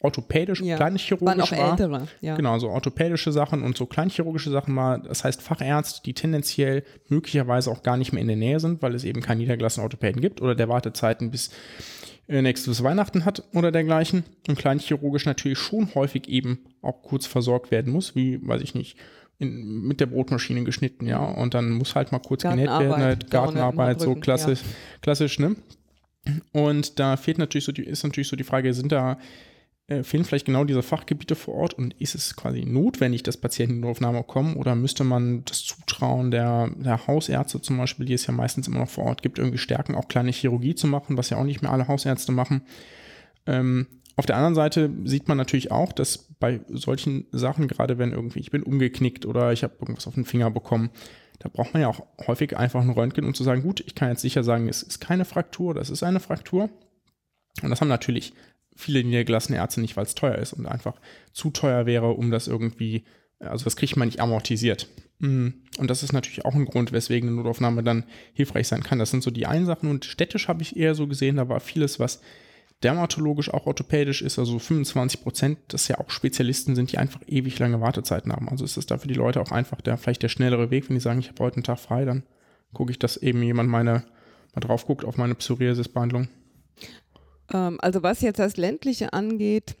[0.00, 1.70] orthopädisch, Ja, kleinchirurgisch war.
[1.70, 2.34] ältere, ja.
[2.34, 5.02] Genau, so orthopädische Sachen und so kleinchirurgische Sachen mal.
[5.02, 8.94] Das heißt Fachärzte, die tendenziell möglicherweise auch gar nicht mehr in der Nähe sind, weil
[8.94, 11.50] es eben keinen niedergelassenen Orthopäden gibt oder der Wartezeiten bis
[12.28, 14.24] äh, nächstes Weihnachten hat oder dergleichen.
[14.48, 18.96] Und kleinchirurgisch natürlich schon häufig eben auch kurz versorgt werden muss, wie, weiß ich nicht,
[19.38, 21.18] in, mit der Brotmaschine geschnitten, ja.
[21.18, 24.60] Und dann muss halt mal kurz genäht werden, Gartenarbeit, halt Gartenarbeit, so klassisch,
[25.02, 25.56] klassisch, ne?
[26.52, 29.18] Und da fehlt natürlich so die, ist natürlich so die Frage, sind da,
[29.90, 33.76] äh, fehlen vielleicht genau diese Fachgebiete vor Ort und ist es quasi notwendig, dass Patienten
[33.76, 38.14] in die Aufnahme kommen oder müsste man das Zutrauen der, der Hausärzte zum Beispiel, die
[38.14, 41.16] es ja meistens immer noch vor Ort gibt, irgendwie stärken, auch kleine Chirurgie zu machen,
[41.16, 42.62] was ja auch nicht mehr alle Hausärzte machen.
[43.46, 48.12] Ähm, auf der anderen Seite sieht man natürlich auch, dass bei solchen Sachen, gerade wenn
[48.12, 50.90] irgendwie ich bin umgeknickt oder ich habe irgendwas auf den Finger bekommen,
[51.40, 54.10] da braucht man ja auch häufig einfach ein Röntgen, um zu sagen, gut, ich kann
[54.10, 56.70] jetzt sicher sagen, es ist keine Fraktur, das ist eine Fraktur.
[57.62, 58.34] Und das haben natürlich
[58.80, 61.00] viele niedergelassene Ärzte nicht, weil es teuer ist und einfach
[61.32, 63.04] zu teuer wäre, um das irgendwie,
[63.38, 64.88] also das kriegt man nicht amortisiert.
[65.18, 68.98] Mm, Und das ist natürlich auch ein Grund, weswegen eine Notaufnahme dann hilfreich sein kann.
[68.98, 71.60] Das sind so die einen Sachen und städtisch habe ich eher so gesehen, da war
[71.60, 72.20] vieles, was
[72.82, 77.58] dermatologisch auch orthopädisch ist, also 25 Prozent, das ja auch Spezialisten sind, die einfach ewig
[77.58, 78.48] lange Wartezeiten haben.
[78.48, 80.96] Also ist es da für die Leute auch einfach der, vielleicht der schnellere Weg, wenn
[80.96, 82.22] die sagen, ich habe heute einen Tag frei, dann
[82.72, 84.04] gucke ich, dass eben jemand meine,
[84.54, 86.28] mal drauf guckt auf meine Psoriasis-Behandlung.
[87.52, 89.76] Ähm, also was jetzt das ländliche angeht,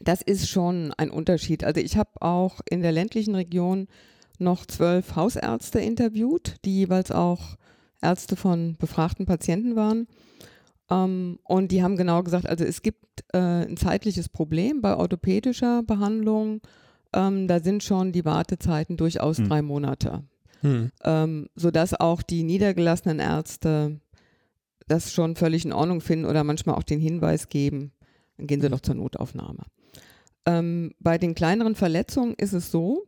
[0.00, 1.64] das ist schon ein Unterschied.
[1.64, 3.88] Also ich habe auch in der ländlichen Region
[4.38, 7.56] noch zwölf Hausärzte interviewt, die jeweils auch
[8.00, 10.06] Ärzte von befragten Patienten waren.
[10.90, 15.82] Ähm, und die haben genau gesagt, also es gibt äh, ein zeitliches Problem bei orthopädischer
[15.82, 16.60] Behandlung.
[17.12, 20.22] Ähm, da sind schon die Wartezeiten durchaus drei Monate.
[21.04, 24.00] Ähm, sodass auch die niedergelassenen Ärzte
[24.88, 27.92] das schon völlig in Ordnung finden oder manchmal auch den Hinweis geben,
[28.36, 29.64] dann gehen Sie doch zur Notaufnahme.
[30.46, 33.04] Ähm, bei den kleineren Verletzungen ist es so,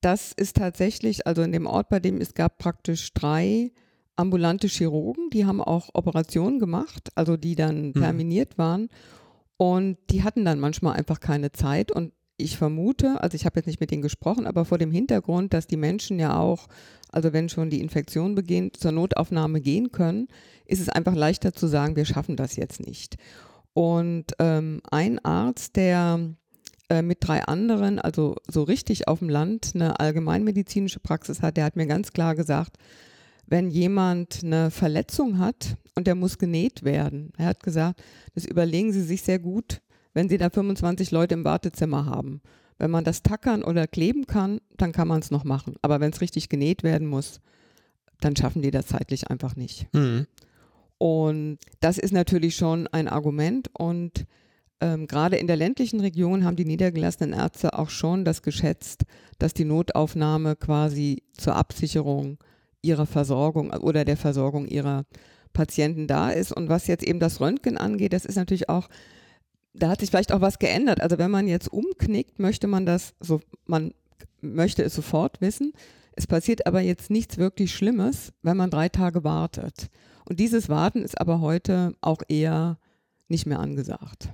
[0.00, 3.72] dass es tatsächlich, also in dem Ort, bei dem es gab praktisch drei
[4.14, 8.88] ambulante Chirurgen, die haben auch Operationen gemacht, also die dann terminiert waren.
[9.58, 11.90] Und die hatten dann manchmal einfach keine Zeit.
[11.90, 15.54] Und ich vermute, also ich habe jetzt nicht mit denen gesprochen, aber vor dem Hintergrund,
[15.54, 16.68] dass die Menschen ja auch,
[17.10, 20.28] also wenn schon die Infektion beginnt, zur Notaufnahme gehen können,
[20.68, 23.16] ist es einfach leichter zu sagen, wir schaffen das jetzt nicht.
[23.72, 26.20] Und ähm, ein Arzt, der
[26.88, 31.64] äh, mit drei anderen, also so richtig auf dem Land, eine allgemeinmedizinische Praxis hat, der
[31.64, 32.78] hat mir ganz klar gesagt,
[33.46, 38.02] wenn jemand eine Verletzung hat und der muss genäht werden, er hat gesagt,
[38.34, 39.80] das überlegen Sie sich sehr gut,
[40.14, 42.40] wenn Sie da 25 Leute im Wartezimmer haben.
[42.78, 45.76] Wenn man das tackern oder kleben kann, dann kann man es noch machen.
[45.82, 47.40] Aber wenn es richtig genäht werden muss,
[48.20, 49.86] dann schaffen die das zeitlich einfach nicht.
[50.98, 53.68] Und das ist natürlich schon ein Argument.
[53.74, 54.26] Und
[54.80, 59.04] ähm, gerade in der ländlichen Region haben die niedergelassenen Ärzte auch schon das geschätzt,
[59.38, 62.38] dass die Notaufnahme quasi zur Absicherung
[62.82, 65.04] ihrer Versorgung oder der Versorgung ihrer
[65.52, 66.52] Patienten da ist.
[66.52, 68.88] Und was jetzt eben das Röntgen angeht, das ist natürlich auch,
[69.74, 71.00] da hat sich vielleicht auch was geändert.
[71.00, 73.92] Also wenn man jetzt umknickt, möchte man das so, man
[74.40, 75.72] möchte es sofort wissen.
[76.12, 79.88] Es passiert aber jetzt nichts wirklich Schlimmes, wenn man drei Tage wartet.
[80.28, 82.78] Und dieses Warten ist aber heute auch eher
[83.28, 84.28] nicht mehr angesagt.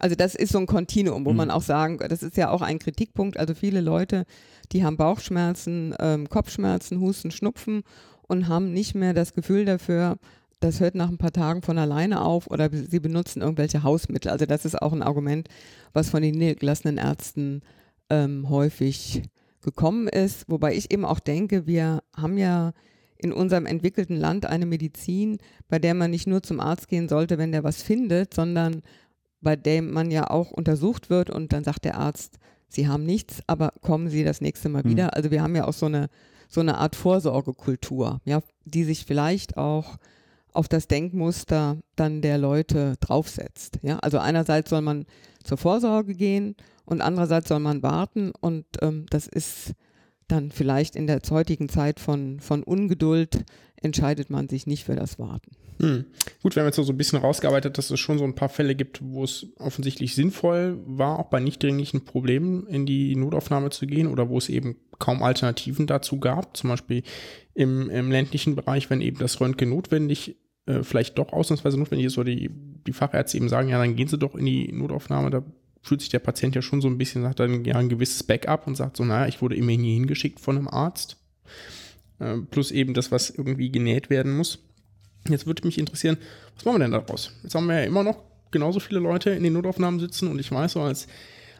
[0.00, 2.78] Also das ist so ein Kontinuum, wo man auch sagen, das ist ja auch ein
[2.78, 3.36] Kritikpunkt.
[3.36, 4.24] Also viele Leute,
[4.72, 7.82] die haben Bauchschmerzen, ähm, Kopfschmerzen, Husten, Schnupfen
[8.22, 10.18] und haben nicht mehr das Gefühl dafür,
[10.60, 14.30] das hört nach ein paar Tagen von alleine auf oder sie benutzen irgendwelche Hausmittel.
[14.30, 15.48] Also das ist auch ein Argument,
[15.92, 17.60] was von den niedergelassenen Ärzten
[18.08, 19.22] ähm, häufig
[19.60, 20.48] gekommen ist.
[20.48, 22.72] Wobei ich eben auch denke, wir haben ja
[23.16, 27.38] in unserem entwickelten Land eine Medizin, bei der man nicht nur zum Arzt gehen sollte,
[27.38, 28.82] wenn der was findet, sondern
[29.40, 33.40] bei dem man ja auch untersucht wird und dann sagt der Arzt, Sie haben nichts,
[33.46, 35.14] aber kommen Sie das nächste Mal wieder.
[35.14, 36.08] Also wir haben ja auch so eine,
[36.48, 39.96] so eine Art Vorsorgekultur, ja, die sich vielleicht auch
[40.52, 43.78] auf das Denkmuster dann der Leute draufsetzt.
[43.82, 45.06] Ja, also einerseits soll man
[45.44, 49.74] zur Vorsorge gehen und andererseits soll man warten und ähm, das ist
[50.28, 53.44] dann vielleicht in der heutigen Zeit von, von Ungeduld
[53.76, 55.50] entscheidet man sich nicht für das Warten.
[55.80, 56.04] Hm.
[56.42, 58.74] Gut, wir haben jetzt so ein bisschen rausgearbeitet, dass es schon so ein paar Fälle
[58.74, 63.86] gibt, wo es offensichtlich sinnvoll war, auch bei nicht dringlichen Problemen in die Notaufnahme zu
[63.86, 66.56] gehen oder wo es eben kaum Alternativen dazu gab.
[66.56, 67.02] Zum Beispiel
[67.54, 70.36] im, im ländlichen Bereich, wenn eben das Röntgen notwendig,
[70.66, 74.08] äh, vielleicht doch ausnahmsweise notwendig ist oder die, die Fachärzte eben sagen, ja, dann gehen
[74.08, 75.44] Sie doch in die Notaufnahme, da
[75.84, 78.66] fühlt sich der Patient ja schon so ein bisschen, sagt dann ja ein gewisses Backup
[78.66, 81.18] und sagt so, naja, ich wurde immerhin hier hingeschickt von einem Arzt.
[82.18, 84.58] Äh, plus eben das, was irgendwie genäht werden muss.
[85.28, 86.16] Jetzt würde mich interessieren,
[86.56, 87.32] was machen wir denn daraus?
[87.42, 88.16] Jetzt haben wir ja immer noch
[88.50, 91.06] genauso viele Leute in den Notaufnahmen sitzen und ich weiß so als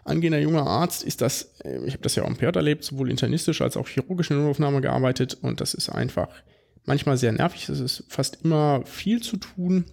[0.05, 3.11] angehender junger Arzt ist das, äh, ich habe das ja auch im PJ erlebt, sowohl
[3.11, 6.29] internistisch als auch chirurgisch in der Notaufnahme gearbeitet und das ist einfach
[6.85, 7.68] manchmal sehr nervig.
[7.68, 9.85] Es ist fast immer viel zu tun.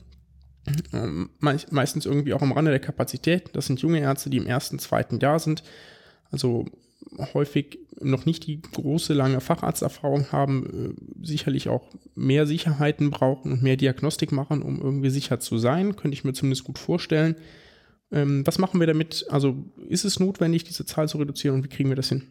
[0.93, 3.49] Ähm, meistens irgendwie auch am Rande der Kapazität.
[3.53, 5.63] Das sind junge Ärzte, die im ersten, zweiten Jahr sind.
[6.29, 6.65] Also
[7.33, 13.63] häufig noch nicht die große, lange Facharzterfahrung haben, äh, sicherlich auch mehr Sicherheiten brauchen und
[13.63, 15.95] mehr Diagnostik machen, um irgendwie sicher zu sein.
[15.95, 17.35] Könnte ich mir zumindest gut vorstellen.
[18.11, 19.25] Ähm, was machen wir damit?
[19.29, 19.55] Also
[19.87, 22.23] ist es notwendig, diese Zahl zu reduzieren und wie kriegen wir das hin?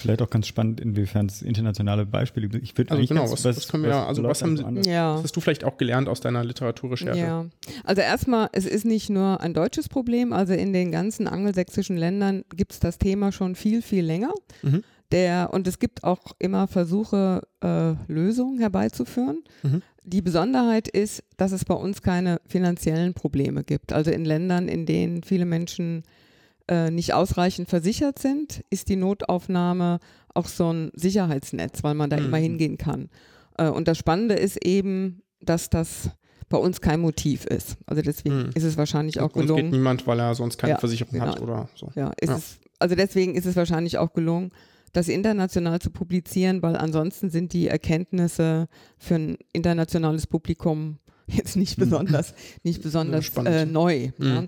[0.00, 2.64] Vielleicht auch ganz spannend, inwiefern es internationale Beispiele gibt.
[2.64, 5.16] Ich würde also genau, was, was, was können wir, also was, haben, ja.
[5.16, 7.18] was hast du vielleicht auch gelernt aus deiner Literaturrecherche?
[7.18, 7.46] Ja,
[7.84, 12.44] also erstmal, es ist nicht nur ein deutsches Problem, also in den ganzen angelsächsischen Ländern
[12.54, 14.32] gibt es das Thema schon viel, viel länger.
[14.62, 14.82] Mhm.
[15.10, 19.42] Der, und es gibt auch immer Versuche, äh, Lösungen herbeizuführen.
[19.62, 19.82] Mhm.
[20.04, 23.92] Die Besonderheit ist, dass es bei uns keine finanziellen Probleme gibt.
[23.92, 26.02] Also in Ländern, in denen viele Menschen
[26.68, 29.98] äh, nicht ausreichend versichert sind, ist die Notaufnahme
[30.34, 32.26] auch so ein Sicherheitsnetz, weil man da mhm.
[32.26, 33.08] immer hingehen kann.
[33.56, 36.10] Äh, und das Spannende ist eben, dass das
[36.48, 37.76] bei uns kein Motiv ist.
[37.86, 38.50] Also deswegen mhm.
[38.54, 39.50] ist es wahrscheinlich auch gelungen.
[39.50, 41.26] Uns geht niemand, weil er sonst keine ja, Versicherung genau.
[41.26, 41.90] hat oder so.
[41.94, 42.12] Ja, ja.
[42.36, 44.50] Es, also deswegen ist es wahrscheinlich auch gelungen,
[44.92, 51.76] das international zu publizieren, weil ansonsten sind die Erkenntnisse für ein internationales Publikum jetzt nicht
[51.76, 51.84] hm.
[51.84, 54.10] besonders, nicht besonders äh, neu.
[54.18, 54.26] Mhm.
[54.26, 54.44] Ja.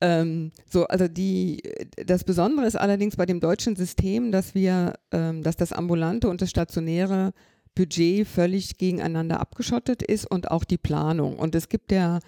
[0.00, 1.62] Ähm, so, also die,
[2.06, 6.40] das Besondere ist allerdings bei dem deutschen System, dass wir, ähm, dass das ambulante und
[6.40, 7.32] das stationäre
[7.74, 11.38] Budget völlig gegeneinander abgeschottet ist und auch die Planung.
[11.38, 12.20] Und es gibt ja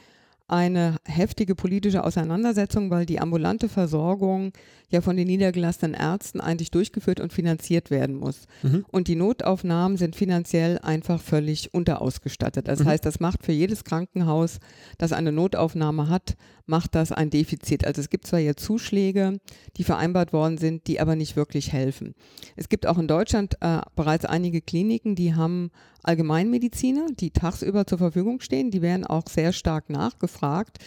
[0.52, 4.52] eine heftige politische Auseinandersetzung, weil die ambulante Versorgung
[4.90, 8.46] ja von den niedergelassenen Ärzten eigentlich durchgeführt und finanziert werden muss.
[8.62, 8.84] Mhm.
[8.90, 12.68] Und die Notaufnahmen sind finanziell einfach völlig unterausgestattet.
[12.68, 12.88] Das mhm.
[12.88, 14.58] heißt, das macht für jedes Krankenhaus,
[14.98, 16.36] das eine Notaufnahme hat,
[16.66, 17.86] macht das ein Defizit.
[17.86, 19.40] Also es gibt zwar jetzt Zuschläge,
[19.78, 22.14] die vereinbart worden sind, die aber nicht wirklich helfen.
[22.56, 25.70] Es gibt auch in Deutschland äh, bereits einige Kliniken, die haben
[26.02, 28.70] Allgemeinmediziner, die tagsüber zur Verfügung stehen.
[28.70, 30.78] Die werden auch sehr stark nachgefragt.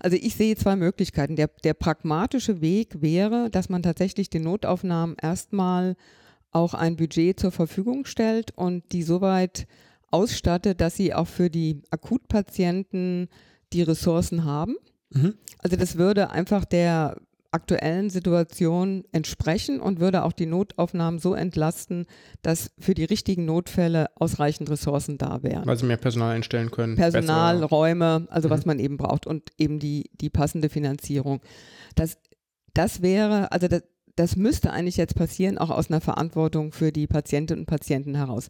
[0.00, 1.36] Also ich sehe zwei Möglichkeiten.
[1.36, 5.96] Der, der pragmatische Weg wäre, dass man tatsächlich den Notaufnahmen erstmal
[6.50, 9.66] auch ein Budget zur Verfügung stellt und die soweit
[10.10, 13.28] ausstattet, dass sie auch für die Akutpatienten
[13.72, 14.76] die Ressourcen haben.
[15.10, 15.34] Mhm.
[15.58, 17.16] Also das würde einfach der
[17.54, 22.06] aktuellen Situation entsprechen und würde auch die Notaufnahmen so entlasten,
[22.42, 25.66] dass für die richtigen Notfälle ausreichend Ressourcen da wären.
[25.66, 26.96] Weil sie mehr Personal einstellen können.
[26.96, 27.66] Personal, besser.
[27.66, 28.52] Räume, also mhm.
[28.52, 31.40] was man eben braucht und eben die, die passende Finanzierung.
[31.94, 32.18] Das,
[32.74, 33.84] das wäre, also das,
[34.16, 38.48] das müsste eigentlich jetzt passieren, auch aus einer Verantwortung für die Patientinnen und Patienten heraus.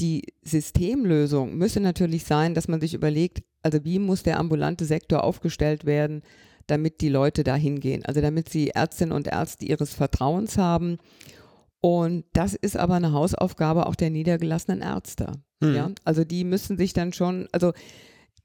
[0.00, 5.22] Die Systemlösung müsste natürlich sein, dass man sich überlegt, also wie muss der ambulante Sektor
[5.22, 6.22] aufgestellt werden,
[6.66, 8.04] damit die Leute da hingehen.
[8.04, 10.98] Also damit sie Ärztinnen und Ärzte ihres Vertrauens haben.
[11.80, 15.32] Und das ist aber eine Hausaufgabe auch der niedergelassenen Ärzte.
[15.60, 15.74] Mhm.
[15.74, 17.72] Ja, also die müssen sich dann schon, also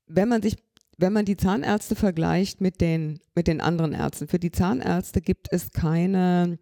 [0.08, 0.56] wenn man sich
[0.98, 5.48] wenn man die Zahnärzte vergleicht mit den, mit den anderen Ärzten, für die Zahnärzte gibt
[5.52, 6.58] es keine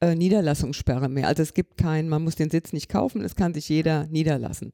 [0.00, 1.28] äh, Niederlassungssperre mehr.
[1.28, 4.72] Also es gibt keinen, man muss den Sitz nicht kaufen, es kann sich jeder niederlassen.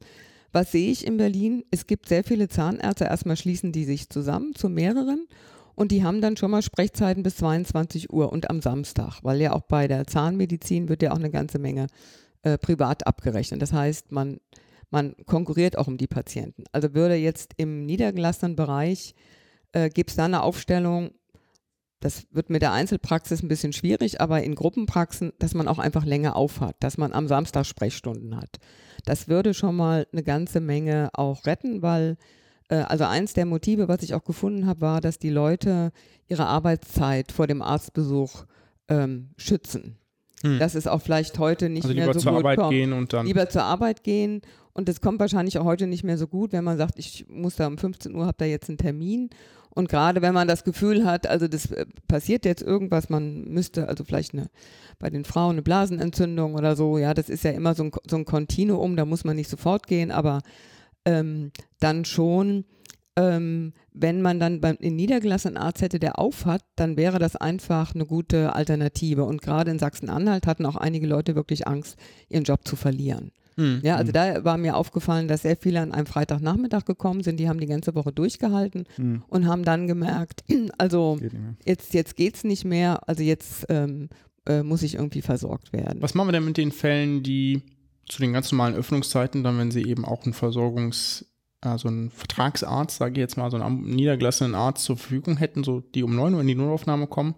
[0.53, 1.65] Was sehe ich in Berlin?
[1.71, 5.27] Es gibt sehr viele Zahnärzte, erstmal schließen die sich zusammen zu mehreren
[5.75, 9.53] und die haben dann schon mal Sprechzeiten bis 22 Uhr und am Samstag, weil ja
[9.53, 11.87] auch bei der Zahnmedizin wird ja auch eine ganze Menge
[12.43, 13.63] äh, privat abgerechnet.
[13.63, 14.41] Das heißt, man,
[14.91, 16.65] man konkurriert auch um die Patienten.
[16.73, 19.15] Also würde jetzt im niedergelassenen Bereich,
[19.73, 21.11] äh, gibt es da eine Aufstellung,
[22.03, 26.05] das wird mit der Einzelpraxis ein bisschen schwierig, aber in Gruppenpraxen, dass man auch einfach
[26.05, 28.59] länger aufhat, dass man am Samstag Sprechstunden hat.
[29.05, 32.17] Das würde schon mal eine ganze Menge auch retten, weil
[32.77, 35.93] also eins der Motive, was ich auch gefunden habe, war, dass die Leute
[36.29, 38.45] ihre Arbeitszeit vor dem Arztbesuch
[38.89, 39.97] ähm, schützen.
[40.43, 40.59] Hm.
[40.59, 42.71] Das ist auch vielleicht heute nicht also mehr so zur gut Arbeit kommt.
[42.71, 44.43] gehen und dann lieber zur Arbeit gehen
[44.73, 47.57] und das kommt wahrscheinlich auch heute nicht mehr so gut, wenn man sagt, ich muss
[47.57, 49.31] da um 15 Uhr, habe da jetzt einen Termin
[49.75, 53.89] und gerade wenn man das Gefühl hat, also das äh, passiert jetzt irgendwas, man müsste
[53.89, 54.51] also vielleicht eine,
[54.99, 58.17] bei den Frauen eine Blasenentzündung oder so, ja, das ist ja immer so ein, so
[58.17, 60.41] ein Kontinuum, da muss man nicht sofort gehen, aber
[61.05, 62.65] ähm, dann schon,
[63.17, 67.95] ähm, wenn man dann beim einen niedergelassenen Arzt hätte, der aufhat, dann wäre das einfach
[67.95, 69.25] eine gute Alternative.
[69.25, 71.99] Und gerade in Sachsen-Anhalt hatten auch einige Leute wirklich Angst,
[72.29, 73.33] ihren Job zu verlieren.
[73.57, 73.81] Hm.
[73.83, 74.15] Ja, also hm.
[74.15, 77.67] da war mir aufgefallen, dass sehr viele an einem Freitagnachmittag gekommen sind, die haben die
[77.67, 79.23] ganze Woche durchgehalten hm.
[79.29, 80.45] und haben dann gemerkt,
[80.79, 81.19] also
[81.65, 84.09] jetzt, jetzt geht's nicht mehr, also jetzt ähm,
[84.47, 86.01] äh, muss ich irgendwie versorgt werden.
[86.01, 87.63] Was machen wir denn mit den Fällen, die
[88.09, 91.27] zu den ganz normalen Öffnungszeiten, dann wenn sie eben auch einen Versorgungs
[91.63, 95.65] äh, so einen Vertragsarzt, sage ich jetzt mal, so einen niedergelassenen Arzt zur Verfügung hätten,
[95.65, 97.35] so die um 9 Uhr in die Notaufnahme kommen,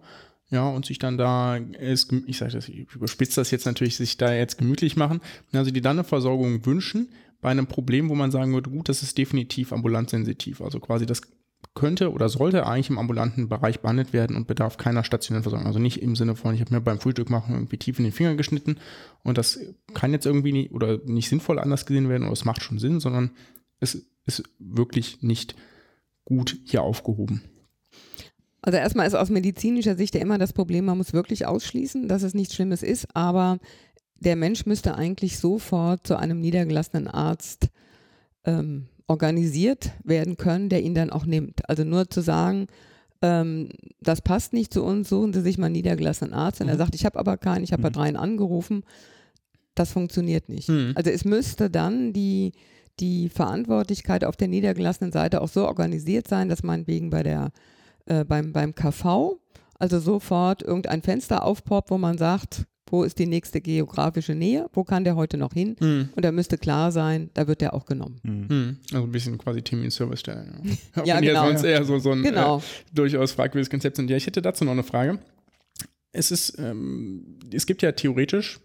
[0.49, 4.17] ja, und sich dann da, ist, ich sage das, ich überspitze das jetzt natürlich, sich
[4.17, 5.21] da jetzt gemütlich machen,
[5.53, 7.09] also die dann eine Versorgung wünschen,
[7.41, 11.05] bei einem Problem, wo man sagen würde, gut, das ist definitiv ambulant sensitiv, also quasi
[11.05, 11.21] das
[11.75, 15.67] könnte oder sollte eigentlich im ambulanten Bereich behandelt werden und bedarf keiner stationären Versorgung.
[15.67, 18.13] Also nicht im Sinne von, ich habe mir beim Frühstück machen irgendwie tief in den
[18.13, 18.77] Finger geschnitten
[19.23, 19.59] und das
[19.93, 22.99] kann jetzt irgendwie nicht oder nicht sinnvoll anders gesehen werden oder es macht schon Sinn,
[22.99, 23.31] sondern
[23.79, 25.55] es ist wirklich nicht
[26.23, 27.43] gut hier aufgehoben.
[28.61, 32.23] Also erstmal ist aus medizinischer Sicht ja immer das Problem, man muss wirklich ausschließen, dass
[32.23, 33.59] es nichts Schlimmes ist, aber
[34.15, 37.67] der Mensch müsste eigentlich sofort zu einem niedergelassenen Arzt
[38.45, 41.67] ähm, organisiert werden können, der ihn dann auch nimmt.
[41.69, 42.67] Also nur zu sagen,
[43.21, 43.69] ähm,
[44.01, 46.61] das passt nicht zu uns, suchen Sie sich mal einen niedergelassenen Arzt.
[46.61, 46.73] Und mhm.
[46.73, 47.83] er sagt, ich habe aber keinen, ich habe mhm.
[47.83, 48.83] bei dreien angerufen.
[49.75, 50.69] Das funktioniert nicht.
[50.69, 50.93] Mhm.
[50.95, 52.53] Also es müsste dann die,
[52.99, 57.51] die Verantwortlichkeit auf der niedergelassenen Seite auch so organisiert sein, dass meinetwegen bei der,
[58.05, 59.39] äh, beim, beim KV
[59.77, 64.83] also sofort irgendein Fenster aufpoppt, wo man sagt, wo ist die nächste geografische Nähe, wo
[64.83, 66.09] kann der heute noch hin mhm.
[66.15, 68.19] und da müsste klar sein, da wird der auch genommen.
[68.23, 68.77] Mhm.
[68.93, 70.45] Also ein bisschen quasi Team-in-Service-Stelle.
[70.95, 71.33] Ja, ja genau.
[71.33, 72.59] ja sonst eher so, so ein genau.
[72.59, 72.61] äh,
[72.93, 74.09] durchaus fragwürdiges Konzept sind.
[74.09, 75.19] Ja, ich hätte dazu noch eine Frage.
[76.11, 78.59] Es ist, ähm, es gibt ja theoretisch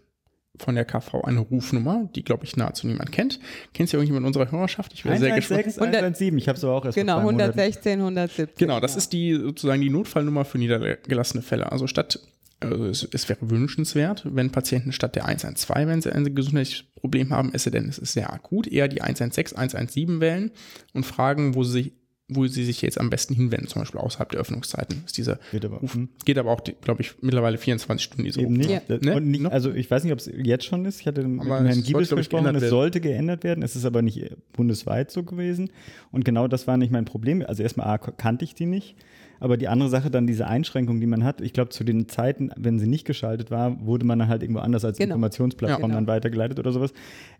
[0.57, 3.39] von der KV eine Rufnummer, die, glaube ich, nahezu niemand kennt.
[3.73, 4.93] Kennst du irgendjemand in unserer Hörerschaft?
[4.93, 5.65] Ich wäre sehr gespannt.
[5.77, 8.55] 117, ich habe es auch erst Genau, 116, 117.
[8.57, 8.97] Genau, das ja.
[8.99, 11.71] ist die sozusagen die Notfallnummer für niedergelassene Fälle.
[11.71, 12.19] Also statt
[12.61, 17.31] also es, es, wäre wünschenswert, wenn Patienten statt der 112, wenn sie ein gesundheitliches Problem
[17.31, 20.51] haben, es denn es ist sehr akut, eher die 116, 117 wählen
[20.93, 21.93] und fragen, wo sie sich
[22.33, 25.03] wo sie sich jetzt am besten hinwenden, zum Beispiel außerhalb der Öffnungszeiten.
[25.05, 28.53] Ist dieser geht aber, Ruf, geht aber auch, glaube ich, mittlerweile 24 Stunden diese Eben
[28.53, 28.69] nicht.
[28.69, 28.81] Ja.
[28.87, 29.19] Ne?
[29.19, 31.01] nicht also ich weiß nicht, ob es jetzt schon ist.
[31.01, 33.63] Ich hatte mit aber Herrn Giebels gesprochen, es sollte geändert werden.
[33.63, 35.71] Es ist aber nicht bundesweit so gewesen.
[36.11, 37.43] Und genau das war nicht mein Problem.
[37.45, 38.95] Also erstmal A, kannte ich die nicht.
[39.41, 42.51] Aber die andere Sache dann diese Einschränkung, die man hat, ich glaube, zu den Zeiten,
[42.55, 45.15] wenn sie nicht geschaltet war, wurde man dann halt irgendwo anders als genau.
[45.15, 45.95] Informationsplattform ja, genau.
[45.95, 46.93] dann weitergeleitet oder sowas.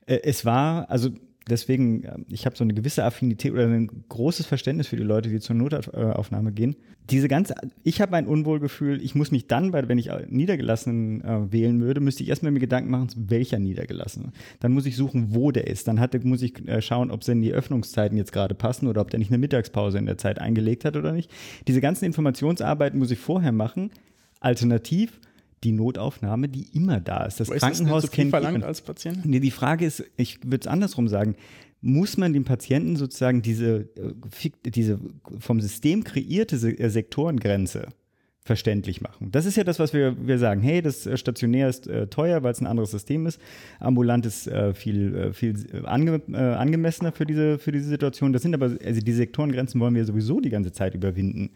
[0.08, 1.12] Äh, es war, also
[1.50, 5.30] deswegen, äh, ich habe so eine gewisse Affinität oder ein großes Verständnis für die Leute,
[5.30, 6.76] die zur Notaufnahme gehen.
[7.10, 11.82] Diese ganze, ich habe ein Unwohlgefühl, ich muss mich dann, wenn ich Niedergelassenen äh, wählen
[11.82, 14.32] würde, müsste ich erstmal mir Gedanken machen, welcher Niedergelassene.
[14.60, 15.88] Dann muss ich suchen, wo der ist.
[15.88, 19.10] Dann hat, muss ich äh, schauen, ob denn die Öffnungszeiten jetzt gerade passen oder ob
[19.10, 21.32] der nicht eine Mittagspause in der Zeit eingelegt hat oder nicht.
[21.68, 23.92] Diese ganzen Informationsarbeiten muss ich vorher machen.
[24.40, 25.20] Alternativ
[25.64, 27.40] die Notaufnahme, die immer da ist.
[27.40, 29.26] Das ist Krankenhaus das kennt verlangt als Patient.
[29.26, 31.36] Nee, die Frage ist, ich würde es andersrum sagen.
[31.84, 35.00] Muss man dem Patienten sozusagen diese, äh, diese
[35.40, 37.88] vom System kreierte äh, Sektorengrenze
[38.44, 39.32] verständlich machen.
[39.32, 40.62] Das ist ja das, was wir, wir sagen.
[40.62, 43.40] Hey, das äh, stationär ist äh, teuer, weil es ein anderes System ist.
[43.80, 48.34] Ambulant ist äh, viel, viel ange, angemessener für diese, für diese Situation.
[48.34, 51.52] Das sind aber, also die Sektorengrenzen wollen wir sowieso die ganze Zeit überwinden.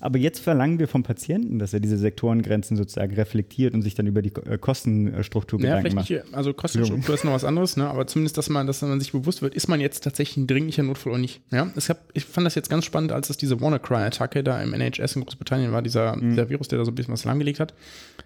[0.00, 4.06] Aber jetzt verlangen wir vom Patienten, dass er diese Sektorengrenzen sozusagen reflektiert und sich dann
[4.06, 6.10] über die äh, Kostenstruktur ja, Gedanken macht.
[6.10, 7.88] Nicht, also Kostenstruktur ist noch was anderes, ne?
[7.88, 10.82] aber zumindest, dass man, dass man sich bewusst wird, ist man jetzt tatsächlich ein dringlicher
[10.82, 11.40] Notfall oder nicht.
[11.50, 11.70] Ja?
[11.76, 15.16] Ich, hab, ich fand das jetzt ganz spannend, als es diese WannaCry-Attacke da im NHS
[15.16, 16.30] in Großbritannien war, dieser, mhm.
[16.30, 17.74] dieser Virus, der da so ein bisschen was lahmgelegt hat.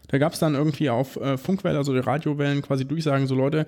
[0.09, 3.67] Da gab es dann irgendwie auf äh, Funkwellen, also die Radiowellen quasi Durchsagen, so Leute,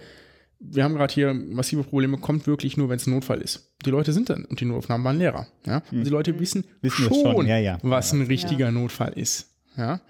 [0.70, 3.74] wir haben gerade hier massive Probleme, kommt wirklich nur, wenn es ein Notfall ist.
[3.84, 5.46] Die Leute sind dann, und die Notaufnahmen waren Lehrer.
[5.66, 5.82] Ja?
[5.92, 7.46] Und die Leute wissen, wissen schon, schon.
[7.46, 7.78] Ja, ja.
[7.82, 9.50] was ein richtiger Notfall ist.
[9.76, 10.00] Ja?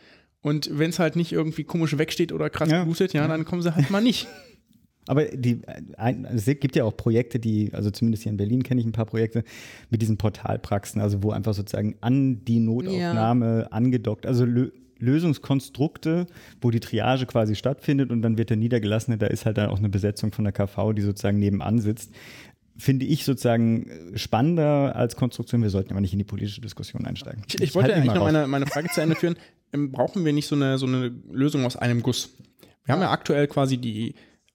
[0.40, 3.74] Und wenn es halt nicht irgendwie komisch wegsteht oder krass blutet, ja, dann kommen sie
[3.74, 4.28] halt mal nicht.
[5.06, 5.60] Aber die,
[6.34, 9.04] es gibt ja auch Projekte, die, also zumindest hier in Berlin kenne ich ein paar
[9.04, 9.44] Projekte
[9.90, 13.66] mit diesen Portalpraxen, also wo einfach sozusagen an die Notaufnahme ja.
[13.66, 14.46] angedockt, also
[14.98, 16.26] Lösungskonstrukte,
[16.60, 19.78] wo die Triage quasi stattfindet und dann wird der Niedergelassene, da ist halt dann auch
[19.78, 22.12] eine Besetzung von der KV, die sozusagen nebenan sitzt.
[22.76, 25.62] Finde ich sozusagen spannender als Konstruktion.
[25.62, 27.42] Wir sollten aber nicht in die politische Diskussion einsteigen.
[27.46, 29.36] Ich, ich wollte eigentlich noch meine, meine Frage zu Ende führen.
[29.72, 32.30] Ähm, brauchen wir nicht so eine, so eine Lösung aus einem Guss?
[32.84, 34.14] Wir haben ja aktuell quasi die,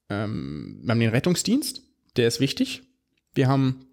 [0.09, 1.81] ähm, wir haben den Rettungsdienst,
[2.17, 2.83] der ist wichtig.
[3.33, 3.85] Wir haben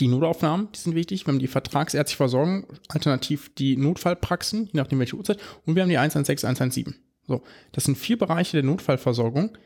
[0.00, 1.26] die Notaufnahmen, die sind wichtig.
[1.26, 5.38] Wir haben die vertragsärztliche Versorgung, alternativ die Notfallpraxen, je nachdem welche Uhrzeit.
[5.64, 6.94] Und wir haben die 116, 117.
[7.26, 9.56] So, das sind vier Bereiche der Notfallversorgung,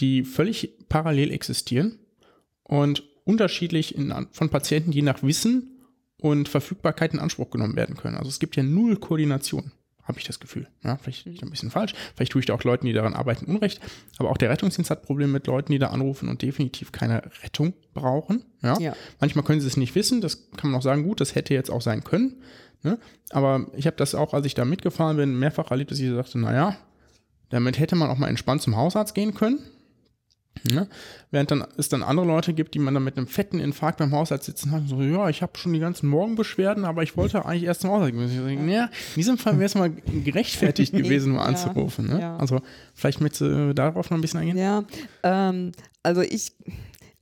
[0.00, 1.98] die völlig parallel existieren
[2.64, 5.80] und unterschiedlich in, von Patienten je nach Wissen
[6.18, 8.16] und Verfügbarkeit in Anspruch genommen werden können.
[8.16, 9.72] Also es gibt ja null Koordination
[10.04, 10.66] habe ich das Gefühl.
[10.82, 11.94] Ja, vielleicht ein bisschen falsch.
[12.14, 13.80] Vielleicht tue ich da auch Leuten, die daran arbeiten, Unrecht.
[14.18, 17.74] Aber auch der Rettungsdienst hat Probleme mit Leuten, die da anrufen und definitiv keine Rettung
[17.94, 18.44] brauchen.
[18.62, 18.78] Ja.
[18.78, 18.96] ja.
[19.20, 20.20] Manchmal können sie es nicht wissen.
[20.20, 22.42] Das kann man auch sagen, gut, das hätte jetzt auch sein können.
[22.82, 22.98] Ne?
[23.30, 26.38] Aber ich habe das auch, als ich da mitgefahren bin, mehrfach erlebt, dass ich sagte,
[26.38, 26.76] naja,
[27.50, 29.60] damit hätte man auch mal entspannt zum Hausarzt gehen können.
[30.70, 30.86] Ne?
[31.30, 34.12] Während dann es dann andere Leute gibt, die man dann mit einem fetten Infarkt beim
[34.12, 37.64] Hausarzt sitzen hat, so, ja, ich habe schon die ganzen Morgenbeschwerden, aber ich wollte eigentlich
[37.64, 38.68] erst zum Hausarzt gehen.
[38.68, 42.06] Ich ja, in diesem Fall wäre es mal gerechtfertigt gewesen, mal anzurufen.
[42.06, 42.20] Ne?
[42.20, 42.36] Ja.
[42.36, 42.60] Also
[42.94, 44.58] vielleicht mit äh, darauf noch ein bisschen eingehen.
[44.58, 44.84] Ja,
[45.22, 45.72] ähm,
[46.02, 46.52] also ich,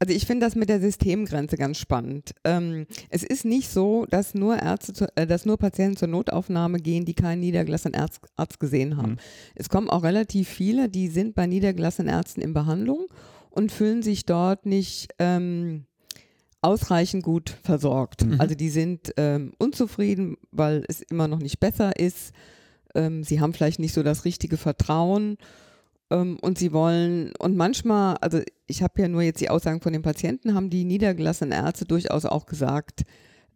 [0.01, 2.33] also ich finde das mit der Systemgrenze ganz spannend.
[2.45, 6.79] Ähm, es ist nicht so, dass nur Ärzte, zu, äh, dass nur Patienten zur Notaufnahme
[6.79, 9.13] gehen, die keinen niedergelassenen Arzt, Arzt gesehen haben.
[9.13, 9.19] Mhm.
[9.55, 13.09] Es kommen auch relativ viele, die sind bei niedergelassenen Ärzten in Behandlung
[13.51, 15.85] und fühlen sich dort nicht ähm,
[16.63, 18.25] ausreichend gut versorgt.
[18.25, 18.41] Mhm.
[18.41, 22.33] Also die sind ähm, unzufrieden, weil es immer noch nicht besser ist.
[22.95, 25.37] Ähm, sie haben vielleicht nicht so das richtige Vertrauen
[26.11, 30.03] und sie wollen, und manchmal, also ich habe ja nur jetzt die Aussagen von den
[30.03, 33.03] Patienten, haben die niedergelassenen Ärzte durchaus auch gesagt,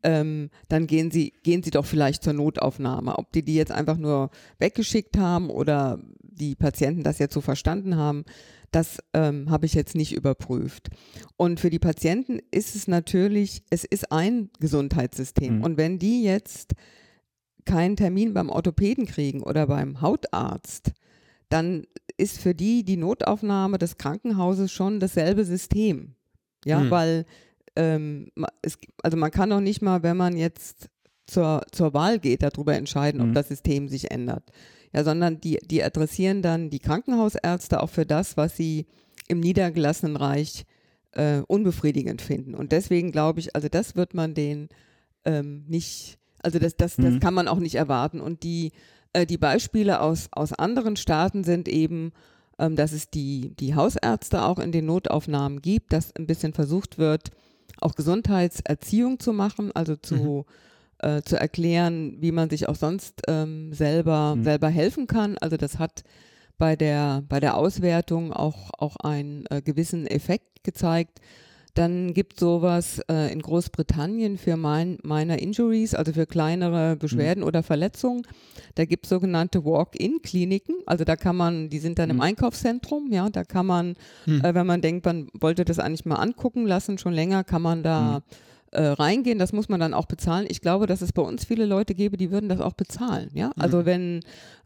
[0.04, 3.18] ähm, dann gehen sie, gehen sie doch vielleicht zur Notaufnahme.
[3.18, 7.96] Ob die die jetzt einfach nur weggeschickt haben oder die Patienten das jetzt so verstanden
[7.96, 8.24] haben,
[8.70, 10.90] das ähm, habe ich jetzt nicht überprüft.
[11.36, 15.58] Und für die Patienten ist es natürlich, es ist ein Gesundheitssystem.
[15.58, 15.64] Mhm.
[15.64, 16.74] Und wenn die jetzt
[17.64, 20.92] keinen Termin beim Orthopäden kriegen oder beim Hautarzt,
[21.54, 21.86] dann
[22.16, 26.14] ist für die die Notaufnahme des Krankenhauses schon dasselbe System.
[26.64, 26.90] Ja, mhm.
[26.90, 27.26] weil
[27.76, 28.30] ähm,
[28.62, 30.88] es, also man kann auch nicht mal, wenn man jetzt
[31.26, 33.28] zur, zur Wahl geht, darüber entscheiden, mhm.
[33.28, 34.50] ob das System sich ändert.
[34.92, 38.86] Ja, sondern die, die adressieren dann die Krankenhausärzte auch für das, was sie
[39.28, 40.64] im niedergelassenen Reich
[41.12, 42.54] äh, unbefriedigend finden.
[42.54, 44.68] Und deswegen glaube ich, also das wird man den
[45.24, 47.20] ähm, nicht, also das, das, das mhm.
[47.20, 48.20] kann man auch nicht erwarten.
[48.20, 48.72] Und die
[49.14, 52.12] äh, die Beispiele aus, aus anderen Staaten sind eben,
[52.58, 56.98] ähm, dass es die, die Hausärzte auch in den Notaufnahmen gibt, dass ein bisschen versucht
[56.98, 57.30] wird,
[57.80, 60.44] auch Gesundheitserziehung zu machen, also zu,
[61.00, 61.08] mhm.
[61.08, 64.44] äh, zu erklären, wie man sich auch sonst ähm, selber, mhm.
[64.44, 65.38] selber helfen kann.
[65.38, 66.04] Also das hat
[66.58, 71.20] bei der, bei der Auswertung auch, auch einen äh, gewissen Effekt gezeigt.
[71.74, 77.48] Dann gibt sowas äh, in Großbritannien für mein, Minor Injuries, also für kleinere Beschwerden mhm.
[77.48, 78.22] oder Verletzungen.
[78.76, 80.76] Da gibt es sogenannte Walk-in-Kliniken.
[80.86, 82.16] Also da kann man, die sind dann mhm.
[82.16, 84.44] im Einkaufszentrum, ja, da kann man, mhm.
[84.44, 87.82] äh, wenn man denkt, man wollte das eigentlich mal angucken lassen, schon länger, kann man
[87.82, 88.22] da mhm
[88.74, 90.46] äh, reingehen, das muss man dann auch bezahlen.
[90.48, 93.30] Ich glaube, dass es bei uns viele Leute gäbe, die würden das auch bezahlen.
[93.32, 93.86] Ja, also mhm.
[93.86, 94.20] wenn,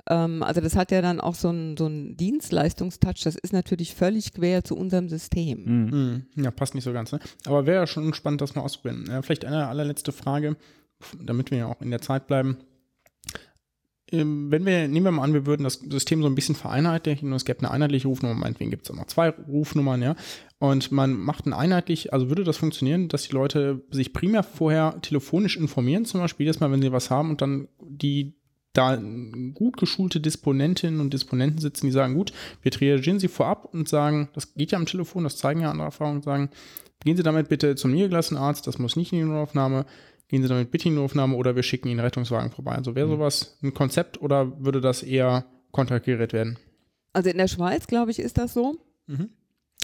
[0.08, 3.94] ähm, also das hat ja dann auch so ein, so ein Dienstleistungstouch, das ist natürlich
[3.94, 5.64] völlig quer zu unserem System.
[5.64, 6.24] Mhm.
[6.34, 6.42] mhm.
[6.44, 7.12] Ja, passt nicht so ganz.
[7.12, 7.20] Ne?
[7.46, 9.06] Aber wäre ja schon spannend, das mal auszuprobieren.
[9.08, 10.56] Ja, vielleicht eine allerletzte Frage,
[11.22, 12.56] damit wir ja auch in der Zeit bleiben.
[14.10, 17.28] Ähm, wenn wir, nehmen wir mal an, wir würden das System so ein bisschen vereinheitlichen
[17.28, 20.16] und es gäbe eine einheitliche Rufnummer, meinetwegen gibt es auch noch zwei Rufnummern, ja,
[20.58, 25.00] und man macht ein einheitlich, also würde das funktionieren, dass die Leute sich primär vorher
[25.02, 28.34] telefonisch informieren, zum Beispiel jedes Mal, wenn sie was haben und dann die
[28.72, 28.96] da
[29.54, 32.32] gut geschulte Disponentinnen und Disponenten sitzen, die sagen, gut,
[32.62, 35.86] wir triagieren sie vorab und sagen, das geht ja am Telefon, das zeigen ja andere
[35.86, 36.50] Erfahrungen, sagen,
[37.04, 39.86] gehen Sie damit bitte zum niedergelassenen Arzt, das muss nicht in die Notaufnahme,
[40.28, 42.72] gehen Sie damit bitte in die Notaufnahme oder wir schicken Ihnen einen Rettungswagen vorbei.
[42.72, 43.12] Also wäre mhm.
[43.12, 46.58] sowas ein Konzept oder würde das eher kontrakiert werden?
[47.12, 48.76] Also in der Schweiz, glaube ich, ist das so.
[49.06, 49.30] Mhm.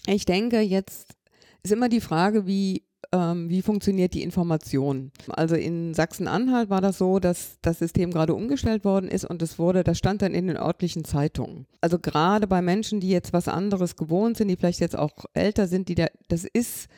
[0.06, 1.16] Ich denke, jetzt
[1.62, 2.82] ist immer die Frage, wie,
[3.12, 5.10] ähm, wie funktioniert die Information.
[5.28, 9.58] Also in Sachsen-Anhalt war das so, dass das System gerade umgestellt worden ist und es
[9.58, 11.66] wurde, das stand dann in den örtlichen Zeitungen.
[11.80, 15.66] Also gerade bei Menschen, die jetzt was anderes gewohnt sind, die vielleicht jetzt auch älter
[15.68, 16.88] sind, die da, das ist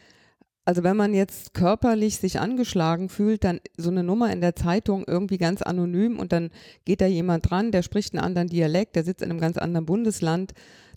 [0.67, 5.05] also wenn man jetzt körperlich sich angeschlagen fühlt, dann so eine Nummer in der Zeitung
[5.07, 6.51] irgendwie ganz anonym und dann
[6.85, 9.87] geht da jemand dran, der spricht einen anderen Dialekt, der sitzt in einem ganz anderen
[9.87, 10.53] Bundesland.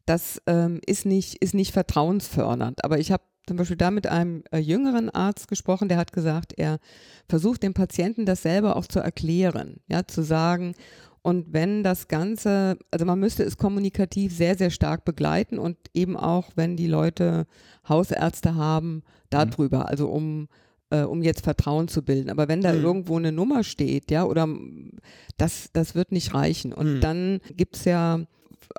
[0.07, 2.83] Das ähm, ist, nicht, ist nicht vertrauensfördernd.
[2.83, 6.53] Aber ich habe zum Beispiel da mit einem äh, jüngeren Arzt gesprochen, der hat gesagt,
[6.57, 6.79] er
[7.27, 10.73] versucht dem Patienten das selber auch zu erklären, ja, zu sagen,
[11.21, 16.15] und wenn das Ganze, also man müsste es kommunikativ sehr, sehr stark begleiten und eben
[16.15, 17.45] auch, wenn die Leute
[17.87, 19.85] Hausärzte haben, darüber, mhm.
[19.85, 20.47] also um,
[20.91, 22.29] äh, um jetzt Vertrauen zu bilden.
[22.29, 22.83] Aber wenn da mhm.
[22.83, 24.47] irgendwo eine Nummer steht, ja, oder
[25.37, 26.73] das, das wird nicht reichen.
[26.73, 27.01] Und mhm.
[27.01, 28.21] dann gibt es ja,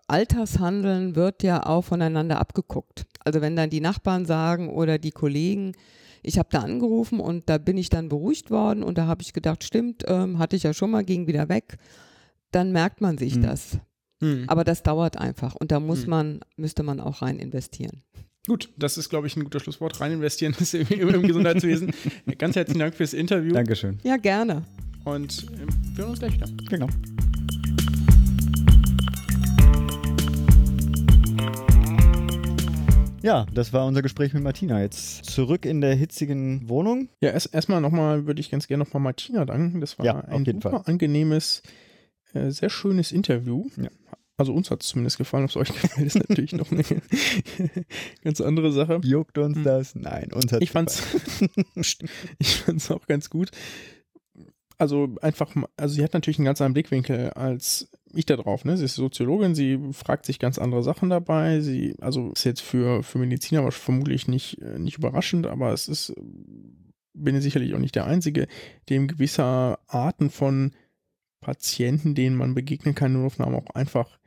[0.09, 3.07] Altershandeln wird ja auch voneinander abgeguckt.
[3.23, 5.73] Also wenn dann die Nachbarn sagen oder die Kollegen,
[6.23, 9.35] ich habe da angerufen und da bin ich dann beruhigt worden und da habe ich
[9.35, 11.77] gedacht, stimmt, ähm, hatte ich ja schon mal, ging wieder weg
[12.51, 13.43] dann merkt man sich mhm.
[13.43, 13.79] das.
[14.21, 14.45] Mhm.
[14.49, 16.11] Aber das dauert einfach und da muss mhm.
[16.11, 18.03] man, müsste man auch rein investieren.
[18.47, 20.01] Gut, das ist, glaube ich, ein guter Schlusswort.
[20.01, 21.93] Rein investieren ist im, im Gesundheitswesen.
[22.39, 23.53] Ganz herzlichen Dank fürs Interview.
[23.53, 23.99] Dankeschön.
[24.03, 24.65] Ja, gerne.
[25.05, 26.47] Und äh, wir hören uns gleich wieder.
[26.69, 26.89] Genau.
[33.23, 34.81] Ja, das war unser Gespräch mit Martina.
[34.81, 37.11] Jetzt zurück in der hitzigen Wohnung.
[37.21, 39.81] Ja, erstmal erst nochmal würde ich ganz gerne nochmal Martina danken.
[39.83, 40.83] Das war ja, ein super Fall.
[40.87, 41.63] angenehmes
[42.35, 43.67] äh, sehr schönes Interview.
[43.77, 43.91] Ja.
[44.41, 46.83] Also uns hat es zumindest gefallen, ob es euch gefällt, ist natürlich noch eine
[48.25, 49.01] ganz andere Sache.
[49.05, 49.65] Juckt uns hm.
[49.65, 49.95] das?
[49.95, 51.03] Nein, uns hat ich fand's,
[52.39, 53.51] ich fand's auch ganz gut.
[54.79, 58.65] Also einfach, also sie hat natürlich einen ganz anderen Blickwinkel als ich da drauf.
[58.65, 58.79] Ne?
[58.79, 61.61] Sie ist Soziologin, sie fragt sich ganz andere Sachen dabei.
[61.61, 66.15] Sie, also ist jetzt für, für Mediziner aber vermutlich nicht, nicht überraschend, aber es ist,
[67.13, 68.49] bin ich sicherlich auch nicht der Einzige,
[68.89, 70.73] dem gewisser Arten von
[71.41, 74.19] Patienten, denen man begegnen kann, nur Notaufnahmen auch einfach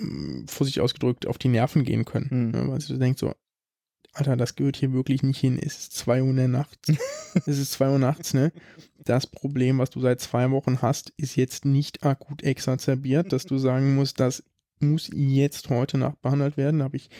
[0.00, 2.28] mm, vor sich ausgedrückt auf die Nerven gehen können.
[2.30, 2.50] Mhm.
[2.50, 2.68] Ne?
[2.68, 3.34] Weil sie denkt so,
[4.12, 5.58] Alter, das gehört hier wirklich nicht hin.
[5.60, 6.78] Es ist 2 Uhr in der Nacht.
[7.34, 8.50] es ist 2 Uhr nachts, ne?
[9.04, 13.58] Das Problem, was du seit zwei Wochen hast, ist jetzt nicht akut exacerbiert, dass du
[13.58, 14.42] sagen musst, das
[14.80, 16.82] muss jetzt heute Nacht behandelt werden.
[16.82, 17.10] Habe ich,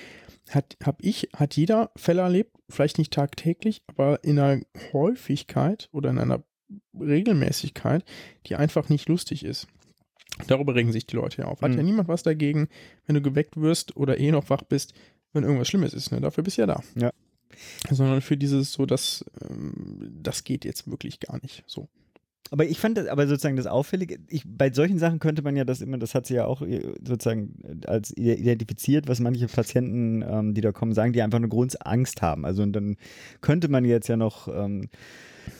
[0.51, 4.62] hat, hab ich, hat jeder Fälle erlebt, vielleicht nicht tagtäglich, aber in einer
[4.93, 6.43] Häufigkeit oder in einer
[6.99, 8.05] Regelmäßigkeit,
[8.47, 9.67] die einfach nicht lustig ist.
[10.49, 11.62] Darüber regen sich die Leute ja auf.
[11.62, 11.79] Hat mhm.
[11.79, 12.69] ja niemand was dagegen,
[13.07, 14.93] wenn du geweckt wirst oder eh noch wach bist,
[15.33, 16.12] wenn irgendwas Schlimmes ist.
[16.12, 16.21] Ne?
[16.21, 16.83] Dafür bist du ja da.
[16.95, 17.11] Ja.
[17.91, 21.89] Sondern für dieses so, dass ähm, das geht jetzt wirklich gar nicht so.
[22.51, 25.64] Aber ich fand das, aber sozusagen das Auffällige, ich, bei solchen Sachen könnte man ja
[25.64, 30.55] das immer, das hat sie ja auch äh, sozusagen als identifiziert, was manche Patienten, ähm,
[30.55, 32.44] die da kommen, sagen, die einfach eine Grundangst haben.
[32.44, 32.97] Also und dann
[33.40, 34.88] könnte man jetzt ja noch ähm,